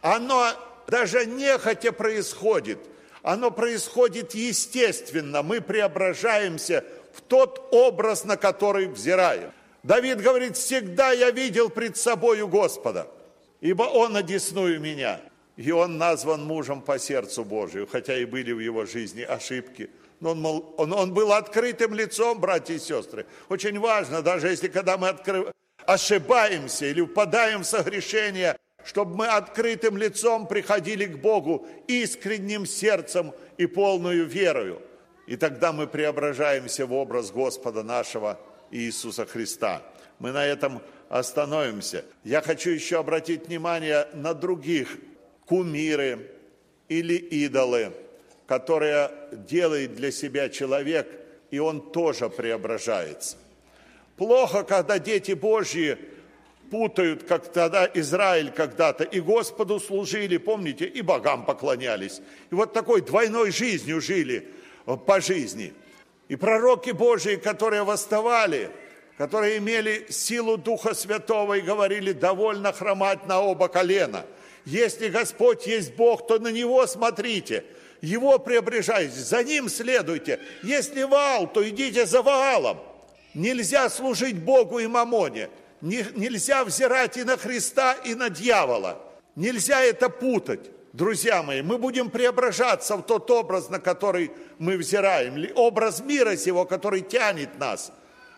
Оно 0.00 0.48
даже 0.88 1.26
нехотя 1.26 1.92
происходит, 1.92 2.80
оно 3.22 3.52
происходит 3.52 4.34
естественно, 4.34 5.44
мы 5.44 5.60
преображаемся 5.60 6.84
в 7.16 7.20
тот 7.22 7.68
образ, 7.72 8.24
на 8.24 8.36
который 8.36 8.86
взираем. 8.86 9.52
Давид 9.82 10.20
говорит, 10.20 10.56
всегда 10.56 11.12
я 11.12 11.30
видел 11.30 11.70
пред 11.70 11.96
собою 11.96 12.48
Господа, 12.48 13.06
ибо 13.60 13.84
Он 13.84 14.16
одесную 14.16 14.80
меня. 14.80 15.20
И 15.56 15.70
он 15.70 15.96
назван 15.96 16.44
мужем 16.44 16.82
по 16.82 16.98
сердцу 16.98 17.42
Божию, 17.42 17.88
хотя 17.90 18.16
и 18.18 18.26
были 18.26 18.52
в 18.52 18.60
его 18.60 18.84
жизни 18.84 19.22
ошибки. 19.22 19.88
Но 20.20 20.30
он, 20.32 20.40
мол, 20.40 20.74
он, 20.76 20.92
он 20.92 21.14
был 21.14 21.32
открытым 21.32 21.94
лицом, 21.94 22.40
братья 22.40 22.74
и 22.74 22.78
сестры. 22.78 23.26
Очень 23.48 23.78
важно, 23.78 24.22
даже 24.22 24.48
если 24.48 24.68
когда 24.68 24.98
мы 24.98 25.08
откры... 25.08 25.50
ошибаемся 25.86 26.86
или 26.86 27.00
впадаем 27.00 27.62
в 27.62 27.66
согрешение, 27.66 28.56
чтобы 28.84 29.16
мы 29.16 29.26
открытым 29.28 29.96
лицом 29.96 30.46
приходили 30.46 31.06
к 31.06 31.18
Богу 31.18 31.66
искренним 31.88 32.66
сердцем 32.66 33.32
и 33.56 33.66
полную 33.66 34.26
верою. 34.26 34.82
И 35.26 35.36
тогда 35.36 35.72
мы 35.72 35.86
преображаемся 35.86 36.86
в 36.86 36.92
образ 36.92 37.30
Господа 37.30 37.82
нашего 37.82 38.38
Иисуса 38.70 39.26
Христа. 39.26 39.82
Мы 40.18 40.32
на 40.32 40.44
этом 40.44 40.80
остановимся. 41.08 42.04
Я 42.24 42.40
хочу 42.40 42.70
еще 42.70 42.98
обратить 43.00 43.46
внимание 43.48 44.08
на 44.14 44.34
других 44.34 44.96
кумиры 45.46 46.30
или 46.88 47.14
идолы, 47.14 47.92
которые 48.46 49.10
делает 49.32 49.96
для 49.96 50.12
себя 50.12 50.48
человек, 50.48 51.08
и 51.50 51.58
он 51.58 51.80
тоже 51.80 52.28
преображается. 52.28 53.36
Плохо, 54.16 54.62
когда 54.62 54.98
дети 54.98 55.32
Божьи 55.32 55.98
путают, 56.70 57.24
как 57.24 57.52
тогда 57.52 57.88
Израиль 57.94 58.50
когда-то, 58.50 59.04
и 59.04 59.20
Господу 59.20 59.78
служили, 59.78 60.36
помните, 60.36 60.86
и 60.86 61.02
богам 61.02 61.44
поклонялись. 61.44 62.20
И 62.50 62.54
вот 62.54 62.72
такой 62.72 63.02
двойной 63.02 63.50
жизнью 63.50 64.00
жили 64.00 64.48
по 64.86 65.20
жизни. 65.20 65.74
И 66.28 66.36
пророки 66.36 66.90
Божьи, 66.90 67.36
которые 67.36 67.82
восставали, 67.82 68.70
которые 69.18 69.58
имели 69.58 70.06
силу 70.10 70.56
Духа 70.56 70.94
Святого 70.94 71.54
и 71.54 71.60
говорили, 71.60 72.12
довольно 72.12 72.72
хромать 72.72 73.26
на 73.26 73.40
оба 73.40 73.68
колена. 73.68 74.24
Если 74.64 75.08
Господь 75.08 75.66
есть 75.66 75.94
Бог, 75.94 76.26
то 76.26 76.38
на 76.38 76.48
Него 76.48 76.86
смотрите, 76.86 77.64
Его 78.00 78.38
приобрежайте, 78.38 79.14
за 79.14 79.42
Ним 79.42 79.68
следуйте. 79.68 80.40
Если 80.62 81.02
Ваал, 81.02 81.46
то 81.46 81.68
идите 81.68 82.06
за 82.06 82.22
Ваалом. 82.22 82.78
Нельзя 83.34 83.88
служить 83.90 84.36
Богу 84.36 84.78
и 84.78 84.86
Мамоне– 84.86 85.50
нельзя 85.80 86.64
взирать 86.64 87.16
и 87.16 87.24
на 87.24 87.36
Христа, 87.36 87.94
и 88.04 88.14
на 88.14 88.30
дьявола. 88.30 89.00
Нельзя 89.34 89.82
это 89.82 90.08
путать. 90.08 90.70
Друзья 90.96 91.42
мои, 91.42 91.60
мы 91.60 91.76
будем 91.76 92.08
преображаться 92.08 92.96
в 92.96 93.02
тот 93.02 93.30
образ, 93.30 93.68
на 93.68 93.78
который 93.78 94.30
мы 94.58 94.78
взираем. 94.78 95.46
Образ 95.54 96.00
мира 96.00 96.36
сего, 96.36 96.64
который 96.64 97.02
тянет 97.02 97.58
нас, 97.58 97.92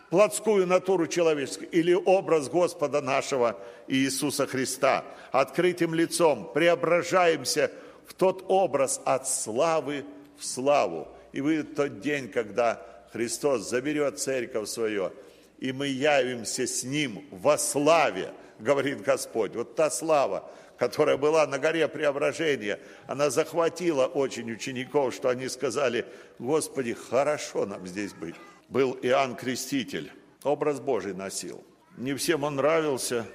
плотскую 0.09 0.67
натуру 0.67 1.07
человеческую, 1.07 1.69
или 1.69 1.93
образ 1.93 2.49
Господа 2.49 2.99
нашего 2.99 3.57
Иисуса 3.87 4.45
Христа. 4.45 5.05
Открытым 5.31 5.93
лицом 5.93 6.51
преображаемся 6.53 7.71
в 8.05 8.13
тот 8.13 8.43
образ 8.49 8.99
от 9.05 9.25
славы 9.25 10.03
в 10.37 10.43
славу. 10.43 11.07
И 11.31 11.39
выйдет 11.39 11.75
тот 11.75 12.01
день, 12.01 12.27
когда 12.27 12.85
Христос 13.13 13.69
заберет 13.69 14.19
церковь 14.19 14.67
свою, 14.67 15.13
и 15.59 15.71
мы 15.71 15.87
явимся 15.87 16.67
с 16.67 16.83
Ним 16.83 17.23
во 17.31 17.57
славе, 17.57 18.33
говорит 18.59 19.01
Господь. 19.01 19.55
Вот 19.55 19.75
та 19.75 19.89
слава, 19.89 20.43
которая 20.79 21.17
была 21.17 21.45
на 21.45 21.59
горе 21.59 21.87
преображения, 21.87 22.79
она 23.05 23.29
захватила 23.29 24.05
очень 24.05 24.51
учеников, 24.51 25.13
что 25.13 25.29
они 25.29 25.49
сказали, 25.49 26.05
Господи, 26.39 26.93
хорошо 26.93 27.65
нам 27.65 27.85
здесь 27.85 28.13
быть. 28.13 28.35
Был 28.69 28.97
Иоанн 29.01 29.35
Креститель, 29.35 30.11
образ 30.43 30.79
Божий 30.79 31.13
носил. 31.13 31.63
Не 31.97 32.13
всем 32.15 32.43
он 32.43 32.55
нравился, 32.55 33.25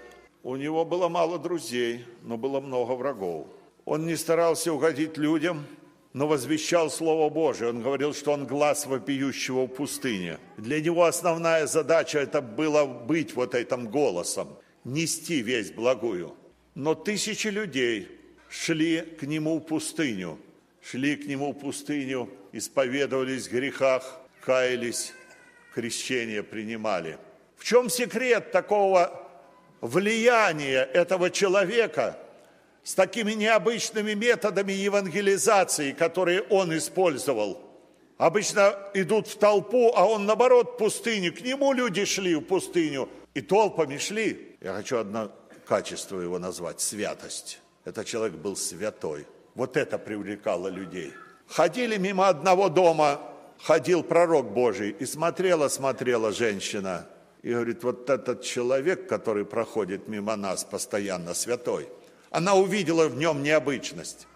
у 0.42 0.56
него 0.56 0.84
было 0.84 1.08
мало 1.08 1.38
друзей, 1.38 2.06
но 2.22 2.36
было 2.36 2.60
много 2.60 2.92
врагов. 2.92 3.46
Он 3.84 4.06
не 4.06 4.16
старался 4.16 4.72
угодить 4.72 5.18
людям– 5.18 5.66
но 6.14 6.28
возвещал 6.28 6.90
Слово 6.90 7.28
Божие. 7.28 7.70
Он 7.70 7.82
говорил, 7.82 8.14
что 8.14 8.32
он 8.32 8.46
глаз 8.46 8.86
вопиющего 8.86 9.64
в 9.64 9.68
пустыне. 9.68 10.38
Для 10.56 10.80
него 10.80 11.04
основная 11.04 11.66
задача 11.66 12.20
это 12.20 12.40
было 12.40 12.86
быть 12.86 13.34
вот 13.34 13.54
этим 13.54 13.88
голосом, 13.88 14.56
нести 14.84 15.42
весть 15.42 15.74
благую. 15.74 16.34
Но 16.74 16.94
тысячи 16.94 17.48
людей 17.48 18.08
шли 18.48 19.00
к 19.00 19.22
нему 19.22 19.58
в 19.58 19.60
пустыню, 19.60 20.38
шли 20.82 21.16
к 21.16 21.26
нему 21.26 21.52
в 21.52 21.58
пустыню, 21.58 22.28
исповедовались 22.52 23.48
в 23.48 23.52
грехах, 23.52 24.20
каялись, 24.40 25.12
крещение 25.74 26.42
принимали. 26.42 27.18
В 27.56 27.64
чем 27.64 27.88
секрет 27.88 28.52
такого 28.52 29.28
влияния 29.80 30.82
этого 30.82 31.30
человека– 31.30 32.18
с 32.84 32.94
такими 32.94 33.32
необычными 33.32 34.12
методами 34.12 34.72
евангелизации, 34.72 35.92
которые 35.92 36.42
он 36.42 36.76
использовал. 36.76 37.58
Обычно 38.18 38.78
идут 38.92 39.26
в 39.26 39.36
толпу, 39.36 39.92
а 39.96 40.06
он 40.06 40.26
наоборот 40.26 40.74
в 40.74 40.76
пустыню. 40.76 41.32
К 41.32 41.40
нему 41.40 41.72
люди 41.72 42.04
шли 42.04 42.36
в 42.36 42.42
пустыню 42.42 43.08
и 43.32 43.40
толпами 43.40 43.96
шли. 43.96 44.56
Я 44.60 44.74
хочу 44.74 44.98
одно 44.98 45.32
качество 45.64 46.20
его 46.20 46.38
назвать– 46.38 46.80
святость. 46.82 47.60
Этот 47.84 48.06
человек 48.06 48.36
был 48.36 48.56
святой. 48.56 49.26
Вот 49.54 49.76
это 49.76 49.98
привлекало 49.98 50.68
людей. 50.68 51.12
Ходили 51.46 51.96
мимо 51.96 52.28
одного 52.28 52.68
дома, 52.68 53.20
ходил 53.62 54.02
пророк 54.02 54.52
Божий, 54.52 54.90
и 54.90 55.06
смотрела, 55.06 55.68
смотрела 55.68 56.32
женщина. 56.32 57.06
И 57.42 57.52
говорит, 57.52 57.84
вот 57.84 58.08
этот 58.08 58.42
человек, 58.42 59.08
который 59.08 59.44
проходит 59.44 60.08
мимо 60.08 60.36
нас 60.36 60.64
постоянно, 60.64 61.34
святой– 61.34 61.88
она 62.34 62.56
увидела 62.56 63.06
в 63.06 63.16
нем 63.16 63.44
необычность. 63.44 64.26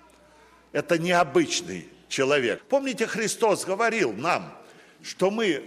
Это 0.70 0.98
необычный 0.98 1.88
человек. 2.08 2.62
Помните, 2.68 3.08
Христос 3.08 3.64
говорил 3.64 4.12
нам, 4.12 4.56
что 5.02 5.32
мы, 5.32 5.64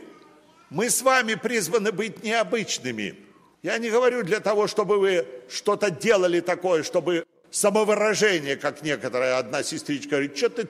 мы 0.69 0.89
с 0.89 1.01
вами 1.01 1.33
призваны 1.33 1.91
быть 1.91 2.23
необычными. 2.23 3.17
Я 3.63 3.77
не 3.77 3.89
говорю 3.89 4.23
для 4.23 4.39
того, 4.39 4.67
чтобы 4.67 4.97
вы 4.97 5.27
что-то 5.49 5.91
делали 5.91 6.39
такое, 6.39 6.83
чтобы 6.83 7.25
самовыражение, 7.51 8.55
как 8.55 8.81
некоторая 8.81 9.37
одна 9.37 9.63
сестричка 9.63 10.11
говорит, 10.11 10.37
что 10.37 10.49
ты 10.49 10.67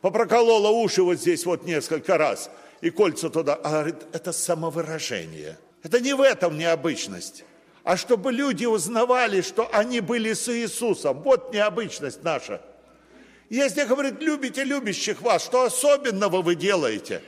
попроколола 0.00 0.68
уши 0.68 1.02
вот 1.02 1.20
здесь 1.20 1.46
вот 1.46 1.64
несколько 1.64 2.18
раз 2.18 2.50
и 2.80 2.90
кольца 2.90 3.30
туда. 3.30 3.54
А 3.62 3.70
говорит, 3.70 3.96
это 4.12 4.32
самовыражение. 4.32 5.58
Это 5.82 6.00
не 6.00 6.14
в 6.14 6.20
этом 6.20 6.58
необычность 6.58 7.44
а 7.84 7.96
чтобы 7.96 8.32
люди 8.32 8.64
узнавали, 8.64 9.40
что 9.40 9.68
они 9.72 10.00
были 10.00 10.32
с 10.32 10.48
Иисусом. 10.48 11.22
Вот 11.22 11.52
необычность 11.52 12.22
наша. 12.22 12.60
Если, 13.50 13.84
говорит, 13.84 14.20
любите 14.20 14.64
любящих 14.64 15.20
вас, 15.20 15.44
что 15.44 15.64
особенного 15.64 16.42
вы 16.42 16.54
делаете? 16.54 17.22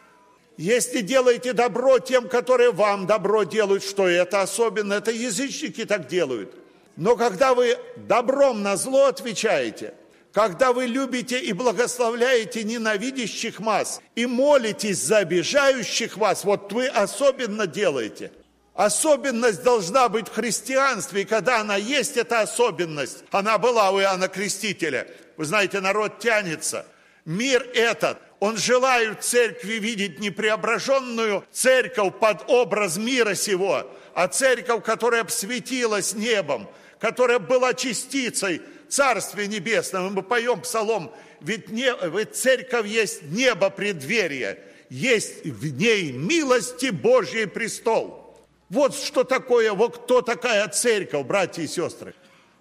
Если 0.56 1.00
делаете 1.00 1.52
добро 1.52 1.98
тем, 1.98 2.28
которые 2.28 2.70
вам 2.70 3.06
добро 3.06 3.42
делают, 3.42 3.82
что 3.82 4.08
это 4.08 4.42
особенно? 4.42 4.94
Это 4.94 5.10
язычники 5.10 5.84
так 5.84 6.06
делают. 6.06 6.54
Но 6.96 7.16
когда 7.16 7.54
вы 7.54 7.76
добром 7.96 8.62
на 8.62 8.76
зло 8.76 9.06
отвечаете, 9.06 9.94
когда 10.32 10.72
вы 10.72 10.86
любите 10.86 11.40
и 11.40 11.52
благословляете 11.52 12.62
ненавидящих 12.62 13.60
вас 13.60 14.00
и 14.14 14.26
молитесь 14.26 15.02
за 15.02 15.18
обижающих 15.18 16.16
вас, 16.16 16.44
вот 16.44 16.72
вы 16.72 16.86
особенно 16.86 17.66
делаете– 17.66 18.30
Особенность 18.74 19.62
должна 19.62 20.08
быть 20.08 20.26
в 20.26 20.34
христианстве, 20.34 21.22
и 21.22 21.24
когда 21.24 21.60
она 21.60 21.76
есть, 21.76 22.16
эта 22.16 22.40
особенность, 22.40 23.22
она 23.30 23.56
была 23.56 23.92
у 23.92 24.00
Иоанна 24.00 24.26
Крестителя. 24.26 25.06
Вы 25.36 25.44
знаете, 25.44 25.80
народ 25.80 26.18
тянется. 26.18 26.84
Мир 27.24 27.62
этот, 27.72 28.18
он 28.44 28.58
желает 28.58 29.24
церкви 29.24 29.76
видеть 29.76 30.20
не 30.20 30.28
преображенную 30.28 31.46
церковь 31.50 32.12
под 32.20 32.44
образ 32.50 32.98
мира 32.98 33.34
сего, 33.34 33.90
а 34.12 34.28
церковь, 34.28 34.84
которая 34.84 35.22
обсветилась 35.22 36.12
небом, 36.12 36.68
которая 36.98 37.38
была 37.38 37.72
частицей 37.72 38.60
Царствия 38.90 39.46
Небесного. 39.46 40.10
Мы 40.10 40.22
поем 40.22 40.60
псалом, 40.60 41.10
ведь, 41.40 41.70
не, 41.70 41.90
ведь 42.14 42.36
церковь 42.36 42.86
есть 42.86 43.22
небо 43.22 43.70
преддверие, 43.70 44.58
есть 44.90 45.46
в 45.46 45.64
ней 45.78 46.12
милости 46.12 46.90
Божьей 46.90 47.46
престол– 47.46 48.20
вот 48.68 48.94
что 48.94 49.24
такое, 49.24 49.72
вот 49.72 49.96
кто 49.96 50.20
такая 50.20 50.68
церковь, 50.68 51.24
братья 51.24 51.62
и 51.62 51.66
сестры. 51.66 52.14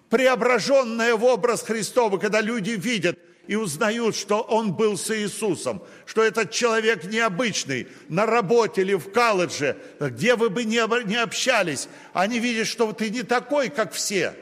Преображенная 0.08 1.14
в 1.14 1.24
образ 1.24 1.62
Христова, 1.62 2.16
когда 2.16 2.40
люди 2.40 2.70
видят, 2.70 3.18
и 3.46 3.56
узнают, 3.56 4.16
что 4.16 4.40
он 4.40 4.72
был 4.72 4.96
с 4.96 5.10
Иисусом, 5.14 5.82
что 6.06 6.22
этот 6.22 6.50
человек 6.50 7.04
необычный, 7.04 7.88
на 8.08 8.26
работе 8.26 8.82
или 8.82 8.94
в 8.94 9.12
колледже, 9.12 9.76
где 10.00 10.34
вы 10.36 10.50
бы 10.50 10.64
не 10.64 10.78
общались, 10.78 11.88
они 12.12 12.38
видят, 12.38 12.66
что 12.66 12.92
ты 12.92 13.10
не 13.10 13.22
такой, 13.22 13.68
как 13.68 13.92
все. 13.92 14.34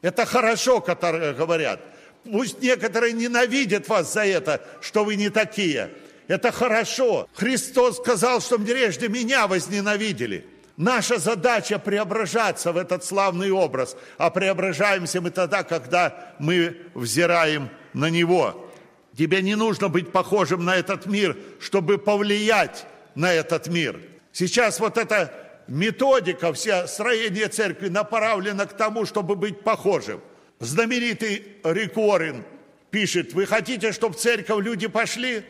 Это 0.00 0.26
хорошо, 0.26 0.80
которые 0.80 1.32
говорят. 1.32 1.80
Пусть 2.24 2.60
некоторые 2.60 3.12
ненавидят 3.12 3.88
вас 3.88 4.12
за 4.12 4.24
это, 4.24 4.62
что 4.80 5.04
вы 5.04 5.16
не 5.16 5.30
такие. 5.30 5.90
Это 6.28 6.52
хорошо. 6.52 7.28
Христос 7.34 7.98
сказал, 7.98 8.40
что 8.40 8.58
прежде 8.58 9.08
меня 9.08 9.46
возненавидели. 9.46 10.46
Наша 10.76 11.18
задача 11.18 11.78
преображаться 11.78 12.72
в 12.72 12.76
этот 12.76 13.04
славный 13.04 13.50
образ, 13.50 13.96
а 14.18 14.30
преображаемся 14.30 15.20
мы 15.20 15.30
тогда, 15.30 15.62
когда 15.62 16.34
мы 16.38 16.76
взираем 16.94 17.68
на 17.94 18.10
Него. 18.10 18.68
Тебе 19.16 19.42
не 19.42 19.54
нужно 19.54 19.88
быть 19.88 20.10
похожим 20.10 20.64
на 20.64 20.76
этот 20.76 21.06
мир, 21.06 21.36
чтобы 21.60 21.98
повлиять 21.98 22.86
на 23.14 23.32
этот 23.32 23.68
мир. 23.68 24.00
Сейчас 24.32 24.80
вот 24.80 24.96
эта 24.96 25.32
методика, 25.68 26.52
вся 26.52 26.86
строение 26.86 27.48
церкви 27.48 27.88
направлена 27.88 28.66
к 28.66 28.76
тому, 28.76 29.04
чтобы 29.04 29.36
быть 29.36 29.60
похожим. 29.60 30.20
Знаменитый 30.60 31.42
Рикорин 31.64 32.44
пишет, 32.90 33.32
вы 33.34 33.46
хотите, 33.46 33.92
чтобы 33.92 34.14
в 34.14 34.18
церковь 34.18 34.64
люди 34.64 34.86
пошли? 34.86 35.42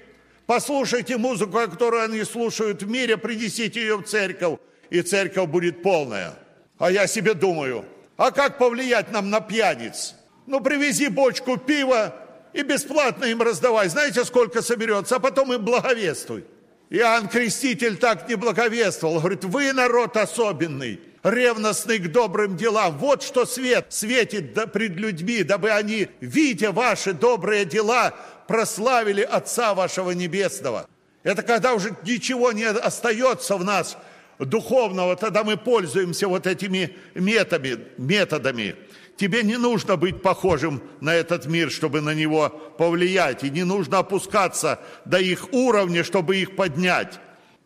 Послушайте 0.46 1.16
музыку, 1.16 1.52
которую 1.52 2.04
они 2.04 2.24
слушают 2.24 2.82
в 2.82 2.88
мире, 2.88 3.16
принесите 3.16 3.80
ее 3.80 3.96
в 3.96 4.04
церковь, 4.04 4.58
и 4.90 5.02
церковь 5.02 5.48
будет 5.48 5.82
полная. 5.82 6.34
А 6.78 6.90
я 6.90 7.06
себе 7.06 7.34
думаю, 7.34 7.84
а 8.16 8.30
как 8.32 8.58
повлиять 8.58 9.12
нам 9.12 9.30
на 9.30 9.40
пьяниц? 9.40 10.14
Ну, 10.46 10.60
привези 10.60 11.08
бочку 11.08 11.56
пива, 11.56 12.14
и 12.52 12.62
бесплатно 12.62 13.24
им 13.24 13.42
раздавай. 13.42 13.88
Знаете, 13.88 14.24
сколько 14.24 14.62
соберется, 14.62 15.16
а 15.16 15.20
потом 15.20 15.52
им 15.52 15.64
благовествуй. 15.64 16.44
Иоанн 16.90 17.28
Креститель 17.28 17.96
так 17.96 18.28
не 18.28 18.34
благовествовал. 18.34 19.18
Говорит, 19.18 19.44
вы 19.44 19.72
народ 19.72 20.16
особенный, 20.16 21.00
ревностный 21.22 21.98
к 21.98 22.12
добрым 22.12 22.56
делам. 22.56 22.98
Вот 22.98 23.22
что 23.22 23.46
свет 23.46 23.86
светит 23.88 24.52
пред 24.72 24.96
людьми, 24.96 25.42
дабы 25.42 25.70
они, 25.70 26.08
видя 26.20 26.70
ваши 26.70 27.14
добрые 27.14 27.64
дела, 27.64 28.14
прославили 28.46 29.22
Отца 29.22 29.72
вашего 29.72 30.10
Небесного. 30.10 30.86
Это 31.22 31.42
когда 31.42 31.72
уже 31.72 31.96
ничего 32.04 32.52
не 32.52 32.64
остается 32.64 33.56
в 33.56 33.64
нас 33.64 33.96
духовного, 34.38 35.16
тогда 35.16 35.44
мы 35.44 35.56
пользуемся 35.56 36.28
вот 36.28 36.46
этими 36.46 36.94
методами. 37.14 37.78
методами. 37.96 38.76
Тебе 39.16 39.42
не 39.42 39.56
нужно 39.56 39.96
быть 39.96 40.22
похожим 40.22 40.82
на 41.00 41.14
этот 41.14 41.46
мир, 41.46 41.70
чтобы 41.70 42.00
на 42.00 42.14
него 42.14 42.48
повлиять. 42.78 43.44
И 43.44 43.50
не 43.50 43.64
нужно 43.64 43.98
опускаться 43.98 44.80
до 45.04 45.18
их 45.18 45.52
уровня, 45.52 46.02
чтобы 46.02 46.38
их 46.38 46.56
поднять. 46.56 47.20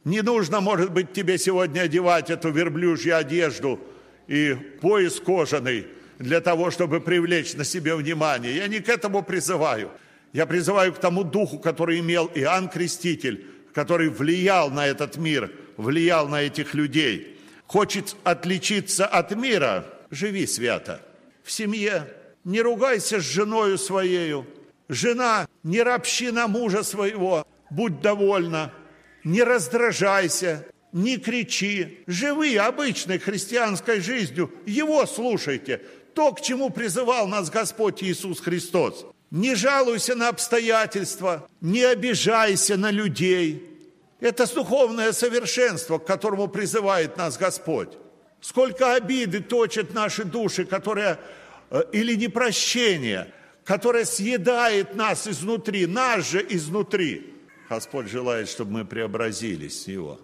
Не 0.05 0.23
нужно, 0.23 0.61
может 0.61 0.93
быть, 0.93 1.13
тебе 1.13 1.39
сегодня 1.39 1.83
одевать 1.83 2.31
эту 2.31 2.51
верблюжью 2.51 3.17
одежду 3.17 3.81
и 4.27 4.55
пояс 4.81 5.21
кожаный 5.21 5.87
для 6.19 6.41
того, 6.41 6.71
чтобы 6.71 7.01
привлечь 7.01 7.55
на 7.55 7.65
себе 7.65 7.95
внимание. 7.95 8.57
Я 8.57 8.69
не 8.69 8.81
к 8.81 8.89
этому 8.89 9.23
призываю. 9.23 9.91
Я 10.33 10.47
призываю 10.47 10.93
к 10.93 10.99
тому 10.99 11.25
духу, 11.25 11.59
который 11.59 12.01
имел 12.01 12.31
Иоанн 12.35 12.69
Креститель, 12.69 13.47
который 13.73 14.09
влиял 14.09 14.71
на 14.71 14.87
этот 14.87 15.17
мир, 15.17 15.51
влиял 15.77 16.29
на 16.29 16.43
этих 16.43 16.75
людей. 16.75 17.39
Хочет 17.67 18.17
отличиться 18.25 19.07
от 19.07 19.35
мира, 19.35 19.87
живи 20.11 20.47
свято 20.47 21.01
в 21.47 21.53
семье, 21.53 22.13
не 22.45 22.61
ругайся 22.61 23.21
с 23.21 23.25
женою 23.25 23.79
своею. 23.79 24.47
Жена, 24.89 25.49
не 25.63 25.81
ропщи 25.81 26.31
на 26.31 26.49
мужа 26.49 26.83
своего, 26.83 27.47
будь 27.71 28.01
довольна, 28.01 28.73
не 29.25 29.43
раздражайся, 29.43 30.67
не 30.93 31.19
кричи. 31.19 32.03
Живи 32.07 32.57
обычной 32.57 33.19
христианской 33.19 34.01
жизнью, 34.01 34.53
его 34.67 35.07
слушайте. 35.07 35.81
То, 36.15 36.33
к 36.33 36.41
чему 36.41 36.71
призывал 36.71 37.29
нас 37.29 37.51
Господь 37.51 38.03
Иисус 38.03 38.41
Христос. 38.41 39.07
Не 39.31 39.55
жалуйся 39.55 40.15
на 40.15 40.29
обстоятельства, 40.29 41.49
не 41.61 41.83
обижайся 41.83 42.77
на 42.77 42.91
людей. 42.91 43.71
Это 44.21 44.53
духовное 44.53 45.13
совершенство, 45.13 45.99
к 45.99 46.07
которому 46.07 46.49
призывает 46.49 47.17
нас 47.17 47.37
Господь. 47.37 47.91
Сколько 48.41 48.95
обиды 48.95 49.41
точат 49.41 49.95
наши 49.95 50.25
души, 50.25 50.65
которые, 50.65 51.19
э, 51.71 51.83
или 51.93 52.15
непрощение, 52.15 53.33
которое 53.65 54.05
съедает 54.05 54.95
нас 54.95 55.27
изнутри, 55.27 55.87
нас 55.87 56.31
же 56.31 56.47
изнутри. 56.49 57.35
Господь 57.69 58.09
желает, 58.09 58.49
чтобы 58.49 58.73
мы 58.73 58.85
преобразились 58.85 59.89
Его. 59.89 60.21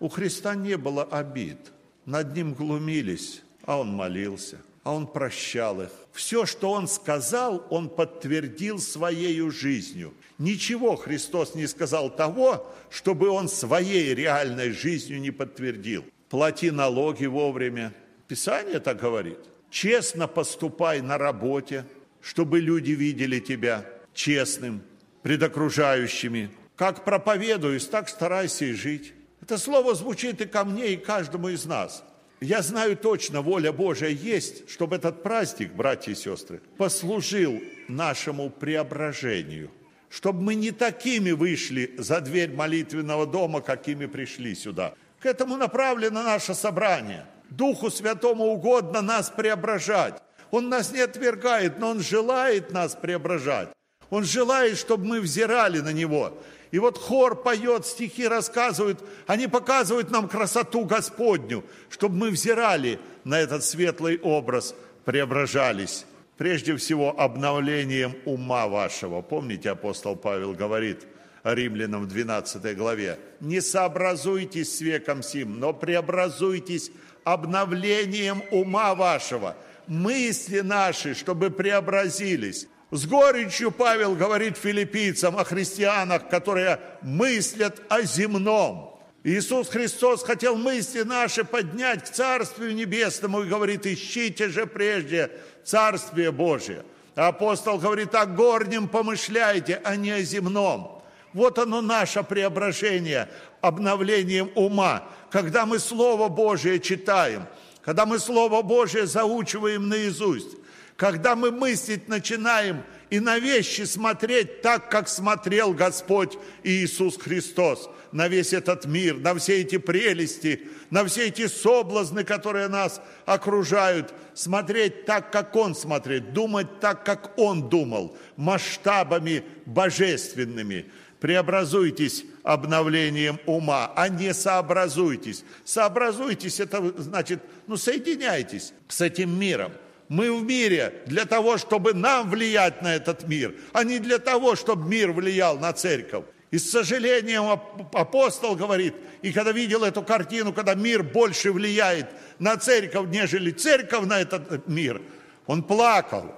У 0.00 0.08
Христа 0.08 0.54
не 0.54 0.76
было 0.76 1.04
обид. 1.04 1.58
Над 2.06 2.34
Ним 2.34 2.54
глумились, 2.54 3.42
а 3.64 3.78
Он 3.78 3.88
молился, 3.88 4.62
а 4.84 4.94
Он 4.94 5.06
прощал 5.06 5.82
их. 5.82 5.90
Все, 6.12 6.46
что 6.46 6.70
Он 6.70 6.88
сказал, 6.88 7.66
Он 7.68 7.90
подтвердил 7.90 8.78
Своей 8.78 9.38
жизнью. 9.50 10.14
Ничего 10.38 10.96
Христос 10.96 11.54
не 11.54 11.66
сказал 11.66 12.08
того, 12.08 12.72
чтобы 12.88 13.28
Он 13.28 13.48
своей 13.48 14.14
реальной 14.14 14.70
жизнью 14.70 15.20
не 15.20 15.30
подтвердил 15.30 16.04
плати 16.28 16.70
налоги 16.70 17.26
вовремя. 17.26 17.92
Писание 18.26 18.80
так 18.80 19.00
говорит. 19.00 19.38
Честно 19.70 20.28
поступай 20.28 21.00
на 21.00 21.18
работе, 21.18 21.84
чтобы 22.20 22.60
люди 22.60 22.92
видели 22.92 23.38
тебя 23.38 23.84
честным, 24.14 24.82
пред 25.22 25.42
окружающими. 25.42 26.50
Как 26.76 27.04
проповедуюсь, 27.04 27.86
так 27.86 28.08
старайся 28.08 28.64
и 28.64 28.72
жить. 28.72 29.12
Это 29.42 29.58
слово 29.58 29.94
звучит 29.94 30.40
и 30.40 30.46
ко 30.46 30.64
мне, 30.64 30.94
и 30.94 30.96
каждому 30.96 31.48
из 31.48 31.64
нас. 31.64 32.04
Я 32.40 32.62
знаю 32.62 32.96
точно, 32.96 33.42
воля 33.42 33.72
Божия 33.72 34.10
есть, 34.10 34.70
чтобы 34.70 34.96
этот 34.96 35.22
праздник, 35.22 35.72
братья 35.72 36.12
и 36.12 36.14
сестры, 36.14 36.60
послужил 36.76 37.60
нашему 37.88 38.48
преображению. 38.48 39.70
Чтобы 40.08 40.42
мы 40.42 40.54
не 40.54 40.70
такими 40.70 41.32
вышли 41.32 41.94
за 41.98 42.20
дверь 42.20 42.52
молитвенного 42.52 43.26
дома, 43.26 43.60
какими 43.60 44.06
пришли 44.06 44.54
сюда– 44.54 44.94
к 45.20 45.26
этому 45.26 45.56
направлено 45.56 46.22
наше 46.22 46.54
собрание. 46.54 47.26
Духу 47.50 47.90
Святому 47.90 48.44
угодно 48.44 49.00
нас 49.00 49.30
преображать. 49.30 50.22
Он 50.50 50.68
нас 50.68 50.92
не 50.92 51.00
отвергает, 51.00 51.78
но 51.78 51.90
Он 51.90 52.00
желает 52.00 52.72
нас 52.72 52.94
преображать. 52.94 53.68
Он 54.10 54.24
желает, 54.24 54.78
чтобы 54.78 55.06
мы 55.06 55.20
взирали 55.20 55.80
на 55.80 55.92
Него. 55.92 56.38
И 56.70 56.78
вот 56.78 56.98
хор 56.98 57.42
поет, 57.42 57.86
стихи 57.86 58.28
рассказывают, 58.28 59.02
они 59.26 59.46
показывают 59.46 60.10
нам 60.10 60.28
красоту 60.28 60.84
Господню, 60.84 61.64
чтобы 61.88 62.16
мы 62.16 62.30
взирали 62.30 62.98
на 63.24 63.38
этот 63.38 63.64
светлый 63.64 64.18
образ, 64.18 64.74
преображались. 65.04 66.04
Прежде 66.36 66.76
всего, 66.76 67.18
обновлением 67.18 68.14
ума 68.26 68.68
вашего. 68.68 69.22
Помните, 69.22 69.70
апостол 69.70 70.14
Павел 70.14 70.52
говорит– 70.52 71.06
Римлянам 71.44 72.04
в 72.04 72.08
12 72.08 72.76
главе. 72.76 73.18
«Не 73.40 73.60
сообразуйтесь 73.60 74.76
с 74.76 74.80
веком 74.80 75.22
сим, 75.22 75.58
но 75.60 75.72
преобразуйтесь 75.72 76.90
обновлением 77.24 78.42
ума 78.50 78.94
вашего, 78.94 79.56
мысли 79.86 80.60
наши, 80.60 81.14
чтобы 81.14 81.50
преобразились». 81.50 82.68
С 82.90 83.06
горечью 83.06 83.70
Павел 83.70 84.14
говорит 84.14 84.56
филиппийцам 84.56 85.36
о 85.36 85.44
христианах, 85.44 86.30
которые 86.30 86.80
мыслят 87.02 87.82
о 87.90 88.00
земном. 88.00 88.98
Иисус 89.24 89.68
Христос 89.68 90.22
хотел 90.22 90.56
мысли 90.56 91.02
наши 91.02 91.44
поднять 91.44 92.04
к 92.04 92.12
Царствию 92.12 92.74
Небесному 92.74 93.42
и 93.42 93.48
говорит, 93.48 93.86
ищите 93.86 94.48
же 94.48 94.66
прежде 94.66 95.30
Царствие 95.64 96.32
Божие. 96.32 96.82
Апостол 97.14 97.78
говорит, 97.78 98.14
о 98.14 98.24
горнем 98.24 98.88
помышляйте, 98.88 99.82
а 99.84 99.96
не 99.96 100.12
о 100.12 100.22
земном. 100.22 100.97
Вот 101.32 101.58
оно 101.58 101.80
наше 101.82 102.22
преображение, 102.22 103.28
обновлением 103.60 104.50
ума. 104.54 105.08
Когда 105.30 105.66
мы 105.66 105.78
Слово 105.78 106.28
Божие 106.28 106.80
читаем, 106.80 107.46
когда 107.82 108.06
мы 108.06 108.18
Слово 108.18 108.62
Божие 108.62 109.06
заучиваем 109.06 109.88
наизусть, 109.88 110.56
когда 110.96 111.36
мы 111.36 111.50
мыслить 111.50 112.08
начинаем 112.08 112.82
и 113.10 113.20
на 113.20 113.38
вещи 113.38 113.82
смотреть 113.82 114.62
так, 114.62 114.90
как 114.90 115.08
смотрел 115.08 115.72
Господь 115.72 116.36
Иисус 116.64 117.16
Христос, 117.16 117.88
на 118.10 118.26
весь 118.26 118.52
этот 118.52 118.86
мир, 118.86 119.18
на 119.18 119.34
все 119.34 119.60
эти 119.60 119.78
прелести, 119.78 120.66
на 120.90 121.04
все 121.04 121.28
эти 121.28 121.46
соблазны, 121.46 122.24
которые 122.24 122.68
нас 122.68 123.00
окружают, 123.26 124.12
смотреть 124.34 125.04
так, 125.04 125.30
как 125.30 125.54
Он 125.56 125.74
смотрит, 125.74 126.32
думать 126.32 126.80
так, 126.80 127.04
как 127.04 127.38
Он 127.38 127.68
думал, 127.68 128.16
масштабами 128.36 129.44
божественными– 129.66 130.86
преобразуйтесь 131.20 132.24
обновлением 132.42 133.38
ума, 133.46 133.92
а 133.96 134.08
не 134.08 134.32
сообразуйтесь. 134.32 135.44
Сообразуйтесь, 135.64 136.60
это 136.60 136.94
значит, 136.96 137.40
ну, 137.66 137.76
соединяйтесь 137.76 138.72
с 138.88 139.00
этим 139.00 139.38
миром. 139.38 139.72
Мы 140.08 140.32
в 140.32 140.42
мире 140.42 141.02
для 141.06 141.26
того, 141.26 141.58
чтобы 141.58 141.92
нам 141.92 142.30
влиять 142.30 142.80
на 142.82 142.94
этот 142.94 143.28
мир, 143.28 143.54
а 143.72 143.84
не 143.84 143.98
для 143.98 144.18
того, 144.18 144.56
чтобы 144.56 144.88
мир 144.88 145.12
влиял 145.12 145.58
на 145.58 145.72
церковь. 145.72 146.24
И 146.50 146.56
с 146.56 146.70
сожалением 146.70 147.60
апостол 147.92 148.56
говорит, 148.56 148.94
и 149.20 149.32
когда 149.32 149.52
видел 149.52 149.84
эту 149.84 150.02
картину, 150.02 150.54
когда 150.54 150.74
мир 150.74 151.02
больше 151.02 151.52
влияет 151.52 152.06
на 152.38 152.56
церковь, 152.56 153.08
нежели 153.08 153.50
церковь 153.50 154.06
на 154.06 154.20
этот 154.20 154.66
мир, 154.66 155.02
он 155.46 155.62
плакал. 155.62 156.34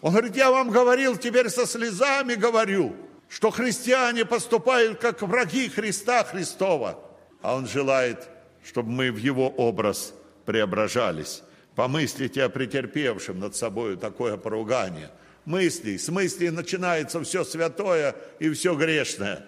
Он 0.00 0.10
говорит, 0.10 0.36
я 0.36 0.50
вам 0.50 0.70
говорил, 0.70 1.16
теперь 1.16 1.48
со 1.48 1.64
слезами 1.64 2.34
говорю, 2.34 2.96
что 3.28 3.50
христиане 3.50 4.24
поступают 4.24 4.98
как 4.98 5.22
враги 5.22 5.68
Христа 5.68 6.24
Христова. 6.24 6.98
А 7.42 7.54
он 7.54 7.66
желает, 7.66 8.28
чтобы 8.64 8.90
мы 8.90 9.12
в 9.12 9.16
его 9.16 9.48
образ 9.48 10.14
преображались. 10.44 11.42
Помыслите 11.74 12.42
о 12.44 12.48
претерпевшем 12.48 13.38
над 13.38 13.54
собой 13.54 13.96
такое 13.96 14.36
поругание. 14.36 15.10
Мысли, 15.44 15.96
с 15.96 16.08
мыслей 16.08 16.50
начинается 16.50 17.22
все 17.22 17.44
святое 17.44 18.16
и 18.38 18.50
все 18.50 18.74
грешное. 18.74 19.44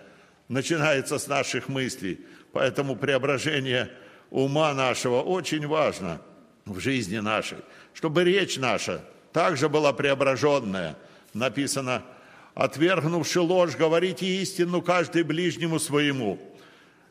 Начинается 0.49 1.19
с 1.19 1.27
наших 1.27 1.69
мыслей. 1.69 2.21
Поэтому 2.53 2.97
преображение 2.97 3.91
ума 4.31 4.75
нашего 4.75 5.23
очень 5.23 5.67
важно 5.67 6.21
в 6.67 6.79
жизни 6.79 7.19
нашей. 7.19 7.59
Чтобы 7.95 8.25
речь 8.25 8.59
наша 8.59 9.05
также 9.33 9.69
была 9.69 9.93
преображенная. 9.93 10.97
Написано, 11.35 12.03
отвергнувши 12.59 13.41
ложь, 13.41 13.77
говорите 13.77 14.27
истину 14.27 14.83
каждый 14.83 15.23
ближнему 15.23 15.79
своему 15.79 16.39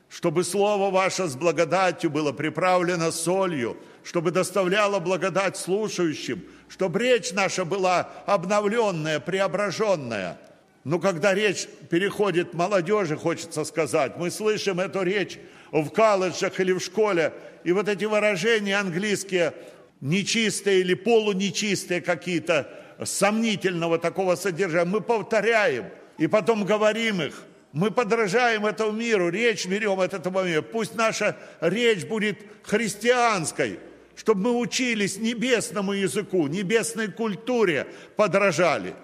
чтобы 0.10 0.44
Слово 0.44 0.90
Ваше 0.90 1.28
с 1.28 1.36
благодатью 1.36 2.10
было 2.10 2.32
приправлено 2.32 3.12
солью, 3.12 3.78
чтобы 4.04 4.32
доставляло 4.32 5.00
благодать 5.00 5.58
слушающим, 5.58 6.44
чтобы 6.70 7.00
речь 7.00 7.34
наша 7.34 7.66
была 7.66 8.10
обновленная, 8.26 9.20
преображенная. 9.20 10.40
Но 10.86 11.00
когда 11.00 11.34
речь 11.34 11.68
переходит 11.90 12.54
молодежи, 12.54 13.18
хочется 13.18 13.66
сказать, 13.66 14.16
мы 14.18 14.32
слышим 14.32 14.80
эту 14.80 15.02
речь 15.02 15.38
в 15.72 15.90
колледжах 15.90 16.58
или 16.62 16.72
в 16.72 16.80
школе, 16.80 17.34
и 17.66 17.74
вот 17.74 17.90
эти 17.90 18.06
выражения 18.06 18.78
английские, 18.78 19.54
нечистые 20.00 20.80
или 20.80 20.94
полунечистые 20.94 22.00
какие-то, 22.00 22.70
сомнительного 23.04 24.00
такого 24.00 24.36
содержания, 24.36 24.90
мы 24.90 25.02
повторяем 25.02 25.86
и 26.18 26.28
потом 26.28 26.66
говорим 26.66 27.22
их– 27.22 27.44
мы 27.78 27.92
подражаем 27.92 28.66
этому 28.66 28.92
миру, 28.92 29.30
речь 29.30 29.68
берем 29.68 30.00
от 30.00 30.14
этого 30.14 30.44
мира. 30.44 30.62
Пусть 30.62 30.96
наша 30.96 31.38
речь 31.62 32.06
будет 32.06 32.40
христианской, 32.64 33.80
чтобы 34.16 34.42
мы 34.42 34.58
учились 34.58 35.18
небесному 35.18 35.94
языку, 35.94 36.48
небесной 36.48 37.10
культуре 37.10 37.88
подражали. 38.16 38.96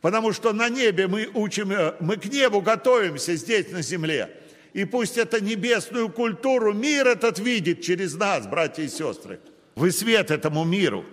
Потому 0.00 0.32
что 0.32 0.52
на 0.52 0.68
небе 0.68 1.06
мы 1.06 1.28
учим, 1.34 1.72
э, 1.72 1.94
мы 2.00 2.16
к 2.16 2.26
небу 2.26 2.60
готовимся 2.60 3.36
здесь 3.36 3.70
на 3.70 3.82
земле. 3.82 4.30
И 4.72 4.84
пусть 4.84 5.18
эту 5.18 5.42
небесную 5.42 6.08
культуру 6.08 6.72
мир 6.72 7.06
этот 7.06 7.38
видит 7.38 7.82
через 7.82 8.14
нас, 8.14 8.46
братья 8.46 8.82
и 8.82 8.88
сестры. 8.88 9.40
Вы 9.74 9.92
свет 9.92 10.30
этому 10.30 10.64
миру, 10.64 11.04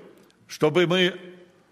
чтобы 0.47 0.87
мы 0.87 1.19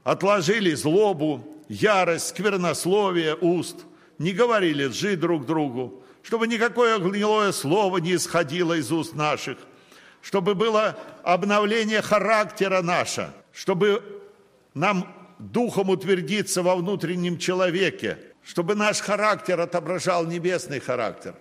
отложили 0.03 0.73
злобу, 0.73 1.45
ярость, 1.67 2.29
сквернословие 2.29 3.35
уст– 3.35 3.77
не 4.19 4.33
говорили 4.33 4.85
лжи 4.85 5.15
друг 5.15 5.45
другу, 5.45 6.03
чтобы 6.21 6.47
никакое 6.47 6.99
гнилое 6.99 7.51
слово 7.51 7.97
не 7.97 8.15
исходило 8.15 8.73
из 8.73 8.91
уст 8.91 9.15
наших, 9.15 9.57
чтобы 10.21 10.53
было 10.53 10.99
обновление 11.23 12.01
характера 12.01 12.81
наше, 12.81 13.31
чтобы 13.53 14.03
нам 14.73 15.15
духом 15.39 15.89
утвердиться 15.89 16.61
во 16.61 16.75
внутреннем 16.75 17.37
человеке, 17.39 18.19
чтобы 18.43 18.75
наш 18.75 18.99
характер 18.99 19.59
отображал 19.61 20.25
небесный 20.25 20.81
характер. 20.81 21.35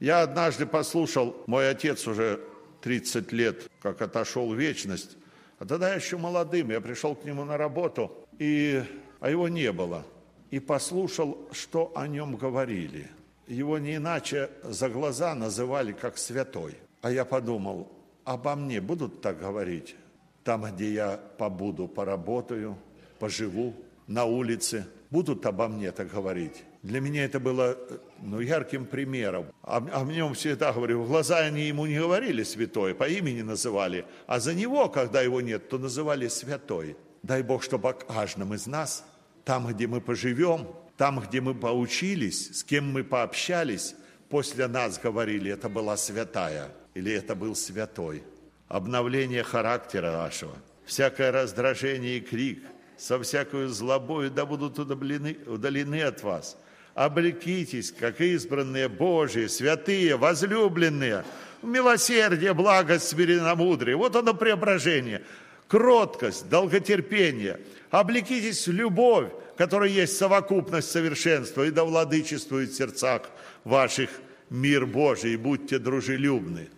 Я 0.00 0.22
однажды 0.22 0.64
послушал, 0.64 1.36
мой 1.46 1.68
отец 1.68 2.06
уже 2.06 2.40
30 2.80 3.30
лет, 3.32 3.70
как 3.82 4.00
отошел 4.00 4.48
в 4.48 4.58
вечность, 4.58 5.18
а 5.60 5.64
тогда 5.64 5.94
еще 5.94 6.16
молодым, 6.16 6.70
я 6.70 6.80
пришел 6.80 7.14
к 7.14 7.24
нему 7.24 7.44
на 7.44 7.56
работу, 7.56 8.10
и, 8.40 8.82
а 9.20 9.30
его 9.30 9.46
не 9.48 9.70
было– 9.70 10.04
и 10.50 10.58
послушал, 10.58 11.48
что 11.52 11.92
о 11.94 12.08
нем 12.08 12.36
говорили. 12.36 13.08
Его 13.46 13.78
не 13.78 13.96
иначе 13.96 14.50
за 14.62 14.88
глаза 14.88 15.34
называли 15.34 15.92
как 15.92 16.18
святой. 16.18 16.76
А 17.02 17.10
я 17.10 17.24
подумал, 17.24 17.90
обо 18.24 18.54
мне 18.54 18.80
будут 18.80 19.22
так 19.22 19.38
говорить? 19.38 19.96
Там, 20.44 20.64
где 20.64 20.92
я 20.92 21.20
побуду, 21.38 21.88
поработаю, 21.88 22.76
поживу, 23.18 23.74
на 24.06 24.24
улице, 24.24 24.86
будут 25.10 25.46
обо 25.46 25.68
мне 25.68 25.92
так 25.92 26.10
говорить. 26.10 26.64
Для 26.82 27.00
меня 27.00 27.24
это 27.24 27.40
было 27.40 27.76
ну, 28.20 28.40
ярким 28.40 28.86
примером. 28.86 29.46
О, 29.62 29.78
о 29.78 30.04
нем 30.04 30.34
всегда 30.34 30.72
говорю, 30.72 31.02
в 31.02 31.08
глаза 31.08 31.38
они 31.38 31.62
ему 31.62 31.86
не 31.86 31.98
говорили 31.98 32.42
святой, 32.42 32.94
по 32.94 33.08
имени 33.08 33.42
называли, 33.42 34.06
а 34.26 34.40
за 34.40 34.54
него, 34.54 34.88
когда 34.88 35.20
его 35.20 35.40
нет, 35.40 35.68
то 35.68 35.78
называли 35.78 36.28
святой. 36.28 36.96
Дай 37.22 37.42
Бог, 37.42 37.62
чтобы 37.62 37.90
о 37.90 37.92
каждом 37.92 38.54
из 38.54 38.66
нас– 38.66 39.04
там, 39.44 39.66
где 39.66 39.86
мы 39.86 40.00
поживем, 40.00 40.68
там, 40.96 41.20
где 41.20 41.40
мы 41.40 41.54
поучились, 41.54 42.58
с 42.58 42.64
кем 42.64 42.92
мы 42.92 43.04
пообщались, 43.04 43.94
после 44.28 44.68
нас 44.68 44.98
говорили, 44.98 45.50
это 45.50 45.68
была 45.68 45.96
святая 45.96 46.68
или 46.94 47.12
это 47.12 47.34
был 47.34 47.54
святой. 47.54 48.22
Обновление 48.68 49.42
характера 49.42 50.12
нашего, 50.12 50.54
всякое 50.84 51.32
раздражение 51.32 52.18
и 52.18 52.20
крик, 52.20 52.62
со 52.96 53.20
всякой 53.20 53.66
злобою 53.68 54.30
да 54.30 54.44
будут 54.46 54.78
удалены, 54.78 55.36
удалены 55.46 56.02
от 56.02 56.22
вас. 56.22 56.56
Облекитесь, 56.94 57.92
как 57.92 58.20
избранные 58.20 58.88
Божии, 58.88 59.46
святые, 59.46 60.16
возлюбленные, 60.16 61.24
милосердие, 61.62 62.54
благость, 62.54 63.08
смиренномудрие. 63.08 63.96
Вот 63.96 64.16
оно 64.16 64.34
преображение. 64.34 65.22
Кроткость, 65.68 66.48
долготерпение– 66.48 67.60
Облекитесь 67.90 68.68
в 68.68 68.72
любовь, 68.72 69.30
которая 69.56 69.90
есть 69.90 70.16
совокупность 70.16 70.90
совершенства, 70.90 71.64
и 71.64 71.70
да 71.70 71.84
владычествует 71.84 72.70
в 72.70 72.76
сердцах 72.76 73.22
ваших 73.64 74.10
мир 74.48 74.86
Божий, 74.86 75.34
и 75.34 75.36
будьте 75.36 75.78
дружелюбны. 75.78 76.68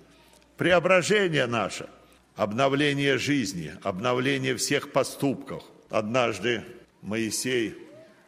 Преображение 0.56 1.46
наше, 1.46 1.88
обновление 2.34 3.18
жизни, 3.18 3.74
обновление 3.82 4.56
всех 4.56 4.90
поступков. 4.90 5.62
Однажды 5.90 6.64
Моисей 7.02 7.76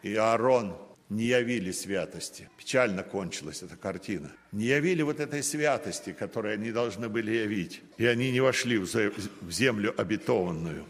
и 0.03 0.15
Аарон 0.15 0.77
не 1.15 1.25
явили 1.25 1.71
святости. 1.71 2.49
Печально 2.59 3.03
кончилась 3.03 3.63
эта 3.63 3.77
картина. 3.77 4.33
Не 4.53 4.67
явили 4.67 5.03
вот 5.03 5.21
этой 5.21 5.43
святости, 5.43 6.13
которую 6.13 6.55
они 6.55 6.73
должны 6.73 7.09
были 7.09 7.31
явить. 7.33 7.83
И 7.99 8.07
они 8.07 8.33
не 8.33 8.41
вошли 8.41 8.79
в 8.79 9.51
землю 9.51 9.95
обетованную. 9.97 10.87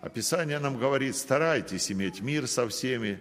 Описание 0.00 0.58
нам 0.58 0.78
говорит, 0.78 1.16
старайтесь 1.16 1.92
иметь 1.92 2.20
мир 2.20 2.46
со 2.46 2.68
всеми 2.68 3.18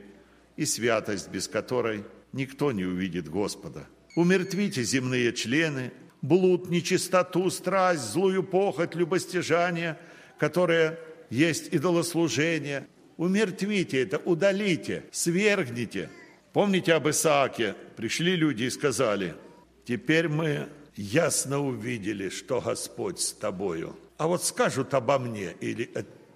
и 0.56 0.66
святость, 0.66 1.30
без 1.30 1.48
которой 1.48 2.06
никто 2.32 2.72
не 2.72 2.86
увидит 2.86 3.28
Господа. 3.30 3.88
Умертвите 4.16 4.84
земные 4.84 5.34
члены, 5.34 5.92
блуд, 6.22 6.70
нечистоту, 6.70 7.50
страсть, 7.50 8.12
злую 8.12 8.44
похоть, 8.44 8.96
любостяжание, 8.96 9.98
которое 10.40 10.98
есть 11.30 11.74
идолослужение. 11.74 12.88
Умертвите 13.18 14.02
это, 14.02 14.20
удалите, 14.20 15.04
свергните. 15.12 16.10
Помните 16.56 16.94
об 16.94 17.10
Исааке? 17.10 17.76
Пришли 17.98 18.38
люди 18.38 18.64
и 18.64 18.70
сказали, 18.70 19.36
теперь 19.84 20.30
мы 20.30 20.70
ясно 20.96 21.60
увидели, 21.60 22.30
что 22.30 22.62
Господь 22.62 23.20
с 23.20 23.34
тобою. 23.34 23.98
А 24.18 24.28
вот 24.28 24.42
скажут 24.42 24.94
обо 24.94 25.20
мне 25.20 25.54
или 25.60 25.92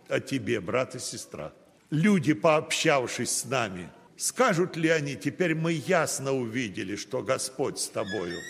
о 0.09 0.19
тебе, 0.19 0.59
брат 0.59 0.93
и 0.95 0.99
сестра. 0.99 1.53
Люди, 1.89 2.33
пообщавшись 2.33 3.31
с 3.31 3.45
нами, 3.45 3.87
скажут 4.17 4.75
ли 4.75 4.89
они, 4.89 5.15
теперь 5.15 5.55
мы 5.55 5.71
ясно 5.71 6.33
увидели, 6.33 6.97
что 6.97 7.21
Господь 7.21 7.79
с 7.79 7.87
тобою, 7.87 8.41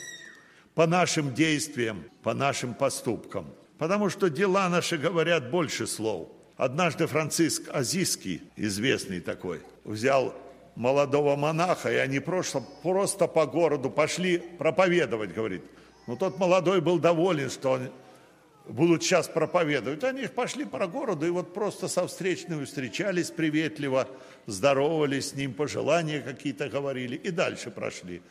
по 0.74 0.88
нашим 0.88 1.36
действиям, 1.36 2.04
по 2.24 2.34
нашим 2.34 2.74
поступкам. 2.74 3.54
Потому 3.78 4.10
что 4.10 4.32
дела 4.32 4.70
наши 4.70 4.98
говорят 4.98 5.52
больше 5.52 5.86
слов. 5.86 6.30
Однажды 6.58 7.06
Франциск 7.06 7.70
Азиский, 7.72 8.42
известный 8.56 9.20
такой, 9.20 9.62
взял 9.84 10.34
молодого 10.80 11.36
монаха, 11.36 11.92
и 11.92 11.98
они 11.98 12.22
просто, 12.22 12.64
просто 12.82 13.28
по 13.28 13.46
городу 13.46 13.90
пошли 13.90 14.38
проповедовать, 14.38 15.34
говорит. 15.34 15.62
Но 16.08 16.16
тот 16.16 16.40
молодой 16.40 16.80
был 16.80 17.00
доволен, 17.00 17.50
что 17.50 17.72
он 17.72 17.92
будут 18.66 19.04
сейчас 19.04 19.28
проповедовать. 19.28 20.06
Они 20.06 20.26
пошли 20.28 20.64
по 20.64 20.88
городу 20.88 21.28
и 21.28 21.30
вот 21.32 21.54
просто 21.54 21.90
со 21.90 22.08
встречными 22.08 22.64
встречались 22.64 23.30
приветливо, 23.30 24.08
здоровались 24.46 25.32
с 25.32 25.34
ним, 25.34 25.54
пожелания 25.54 26.22
какие-то 26.22 26.70
говорили 26.70 27.18
и 27.18 27.30
дальше 27.30 27.72
прошли. 27.72 28.22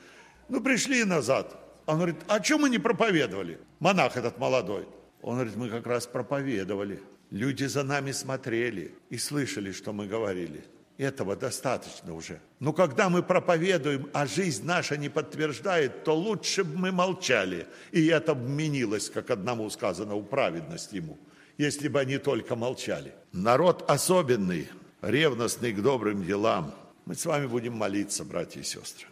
Ну, 0.49 0.63
пришли 0.63 1.05
назад. 1.05 1.55
Он 1.85 1.97
говорит, 1.97 2.17
а 2.29 2.41
чем 2.41 2.63
мы 2.63 2.71
не 2.71 2.79
проповедовали? 2.79 3.59
Монах 3.79 4.17
этот 4.17 4.39
молодой. 4.39 4.89
Он 5.21 5.35
говорит, 5.35 5.57
мы 5.57 5.69
как 5.69 5.87
раз 5.87 6.07
проповедовали. 6.07 7.03
Люди 7.31 7.65
за 7.65 7.83
нами 7.83 8.13
смотрели 8.13 8.95
и 9.11 9.19
слышали, 9.19 9.71
что 9.73 9.93
мы 9.93 10.07
говорили. 10.07 10.65
Этого 10.99 11.37
достаточно 11.37 12.13
уже. 12.13 12.41
Но 12.59 12.73
когда 12.73 13.09
мы 13.09 13.23
проповедуем, 13.23 14.11
а 14.13 14.27
жизнь 14.27 14.65
наша 14.67 14.97
не 14.97 15.09
подтверждает, 15.09 16.03
то 16.03 16.13
лучше 16.17 16.65
бы 16.65 16.77
мы 16.77 16.93
молчали. 16.93 17.69
И 17.93 18.07
это 18.09 18.33
обменилось, 18.33 19.09
как 19.09 19.31
одному 19.31 19.71
сказано, 19.71 20.17
у 20.17 20.25
праведность 20.25 20.93
ему, 20.93 21.17
если 21.57 21.87
бы 21.87 22.01
они 22.01 22.19
только 22.19 22.57
молчали. 22.57 23.13
Народ 23.33 23.89
особенный, 23.89 24.69
ревностный 25.01 25.73
к 25.73 25.81
добрым 25.81 26.25
делам. 26.25 26.75
Мы 27.05 27.15
с 27.15 27.25
вами 27.25 27.47
будем 27.47 27.75
молиться, 27.75 28.25
братья 28.25 28.61
и 28.61 28.65
сестры. 28.65 29.07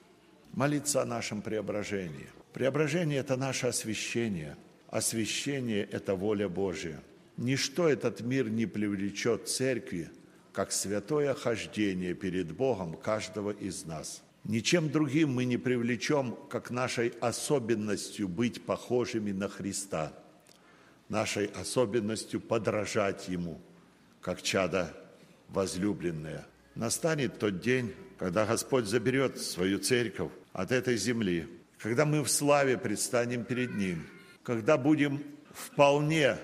Молиться 0.55 1.03
о 1.03 1.07
нашем 1.07 1.41
преображении. 1.41 2.27
Преображение– 2.53 3.19
это 3.21 3.37
наше 3.37 3.69
освящение. 3.69 4.57
Освящение– 4.91 5.85
это 5.93 6.17
воля 6.17 6.49
Божья. 6.49 7.01
Ничто 7.37 7.89
этот 7.89 8.23
мир 8.23 8.49
не 8.49 8.67
привлечет 8.67 9.49
церкви, 9.49 10.11
как 10.57 10.73
святое 10.73 11.35
хождение 11.35 12.15
перед 12.15 12.51
Богом 12.53 12.97
каждого 12.97 13.51
из 13.51 13.85
нас. 13.85 14.23
Ничем 14.45 14.91
другим 14.91 15.35
мы 15.35 15.45
не 15.45 15.59
привлечем, 15.59 16.35
как 16.49 16.71
нашей 16.71 17.09
особенностью 17.21 18.27
быть 18.27 18.65
похожими 18.65 19.33
на 19.33 19.51
Христа, 19.51 20.15
нашей 21.11 21.49
особенностью 21.49 22.41
подражать 22.41 23.29
Ему, 23.29 23.61
как 24.23 24.41
чада 24.41 24.97
возлюбленное. 25.51 26.47
Настанет 26.75 27.39
тот 27.39 27.61
день, 27.61 27.95
когда 28.19 28.47
Господь 28.47 28.87
заберет 28.87 29.39
свою 29.39 29.79
церковь 29.79 30.33
от 30.55 30.73
этой 30.73 30.97
земли, 30.97 31.47
когда 31.77 32.07
мы 32.07 32.23
в 32.23 32.31
славе 32.31 32.79
предстанем 32.79 33.45
перед 33.45 33.75
Ним, 33.75 34.07
когда 34.43 34.79
будем 34.79 35.23
вполне 35.53 36.39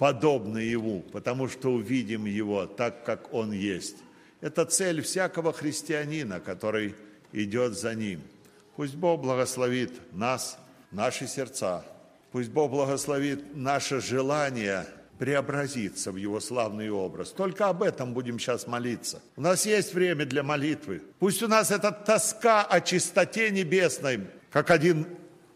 подобны 0.00 0.60
Ему, 0.60 1.02
потому 1.12 1.46
что 1.46 1.70
увидим 1.72 2.24
Его 2.24 2.64
так, 2.64 3.04
как 3.04 3.34
Он 3.34 3.52
есть. 3.52 3.96
Это 4.40 4.64
цель 4.64 5.02
всякого 5.02 5.52
христианина, 5.52 6.40
который 6.40 6.94
идет 7.32 7.78
за 7.78 7.94
Ним. 7.94 8.22
Пусть 8.76 8.94
Бог 8.94 9.20
благословит 9.20 9.92
нас, 10.12 10.58
наши 10.90 11.26
сердца. 11.26 11.84
Пусть 12.32 12.48
Бог 12.48 12.70
благословит 12.70 13.54
наше 13.54 14.00
желание 14.00 14.86
преобразиться 15.18 16.12
в 16.12 16.16
Его 16.16 16.40
славный 16.40 16.88
образ. 16.88 17.32
Только 17.32 17.68
об 17.68 17.82
этом 17.82 18.14
будем 18.14 18.38
сейчас 18.38 18.66
молиться. 18.66 19.20
У 19.36 19.42
нас 19.42 19.66
есть 19.66 19.92
время 19.92 20.24
для 20.24 20.42
молитвы. 20.42 21.02
Пусть 21.18 21.42
у 21.42 21.46
нас 21.46 21.70
эта 21.70 21.92
тоска 21.92 22.62
о 22.62 22.80
чистоте 22.80 23.50
небесной, 23.50 24.20
как 24.50 24.70
один 24.70 25.06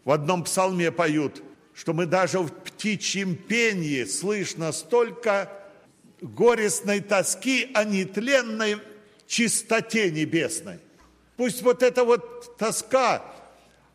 в 0.03 0.11
одном 0.11 0.43
псалме 0.43 0.91
поют– 0.91 1.41
что 1.75 1.93
мы 1.93 2.05
даже 2.05 2.39
в 2.39 2.49
птичьем 2.85 3.35
пении 3.35 4.03
слышно 4.03 4.71
столько 4.71 5.51
горестной 6.21 6.99
тоски 6.99 7.71
о 7.73 7.83
нетленной 7.83 8.77
чистоте 9.25 10.11
небесной. 10.11 10.77
Пусть 11.35 11.63
вот 11.63 11.81
эта 11.81 12.03
вот 12.03 12.57
тоска 12.59 13.23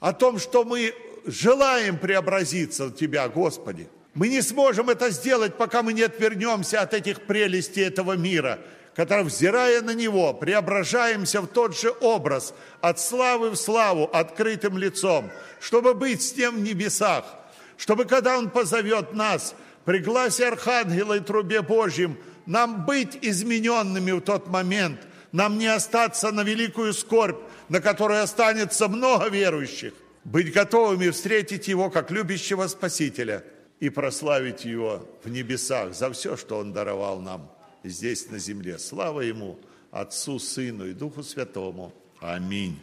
о 0.00 0.12
том, 0.12 0.40
что 0.40 0.64
мы 0.64 0.92
желаем 1.24 1.98
преобразиться 1.98 2.86
в 2.86 2.96
Тебя, 2.96 3.28
Господи. 3.28 3.88
Мы 4.14 4.26
не 4.26 4.42
сможем 4.42 4.90
это 4.90 5.10
сделать, 5.10 5.56
пока 5.56 5.84
мы 5.84 5.92
не 5.92 6.02
отвернемся 6.02 6.80
от 6.80 6.92
этих 6.92 7.20
прелестей 7.28 7.84
этого 7.86 8.16
мира, 8.16 8.58
который, 8.96 9.22
взирая 9.22 9.82
на 9.82 9.94
него, 9.94 10.34
преображаемся 10.34 11.42
в 11.42 11.46
тот 11.46 11.78
же 11.78 11.94
образ, 12.00 12.54
от 12.80 12.98
славы 12.98 13.50
в 13.50 13.56
славу, 13.56 14.10
открытым 14.12 14.76
лицом, 14.76 15.30
чтобы 15.60 15.94
быть 15.94 16.22
с 16.22 16.36
Ним 16.36 16.56
в 16.56 16.60
небесах, 16.62 17.36
чтобы 17.80 18.04
когда 18.04 18.36
Он 18.36 18.50
позовет 18.50 19.14
нас 19.14 19.54
при 19.86 20.00
гласе 20.00 20.48
Архангела 20.48 21.16
и 21.16 21.20
трубе 21.20 21.62
Божьим, 21.62 22.18
нам 22.44 22.84
быть 22.84 23.18
измененными 23.22 24.12
в 24.12 24.20
тот 24.20 24.48
момент, 24.48 25.00
нам 25.32 25.56
не 25.56 25.66
остаться 25.66 26.30
на 26.30 26.42
великую 26.42 26.92
скорбь, 26.92 27.38
на 27.70 27.80
которой 27.80 28.20
останется 28.20 28.86
много 28.86 29.28
верующих, 29.28 29.94
быть 30.24 30.52
готовыми 30.52 31.08
встретить 31.08 31.68
Его 31.68 31.88
как 31.88 32.10
любящего 32.10 32.66
Спасителя 32.66 33.44
и 33.78 33.88
прославить 33.88 34.66
Его 34.66 35.08
в 35.24 35.30
небесах 35.30 35.94
за 35.94 36.12
все, 36.12 36.36
что 36.36 36.58
Он 36.58 36.74
даровал 36.74 37.20
нам 37.20 37.50
здесь 37.82 38.28
на 38.28 38.38
земле. 38.38 38.78
Слава 38.78 39.22
Ему, 39.22 39.58
Отцу, 39.90 40.38
Сыну 40.38 40.86
и 40.86 40.92
Духу 40.92 41.22
Святому. 41.22 41.94
Аминь. 42.20 42.78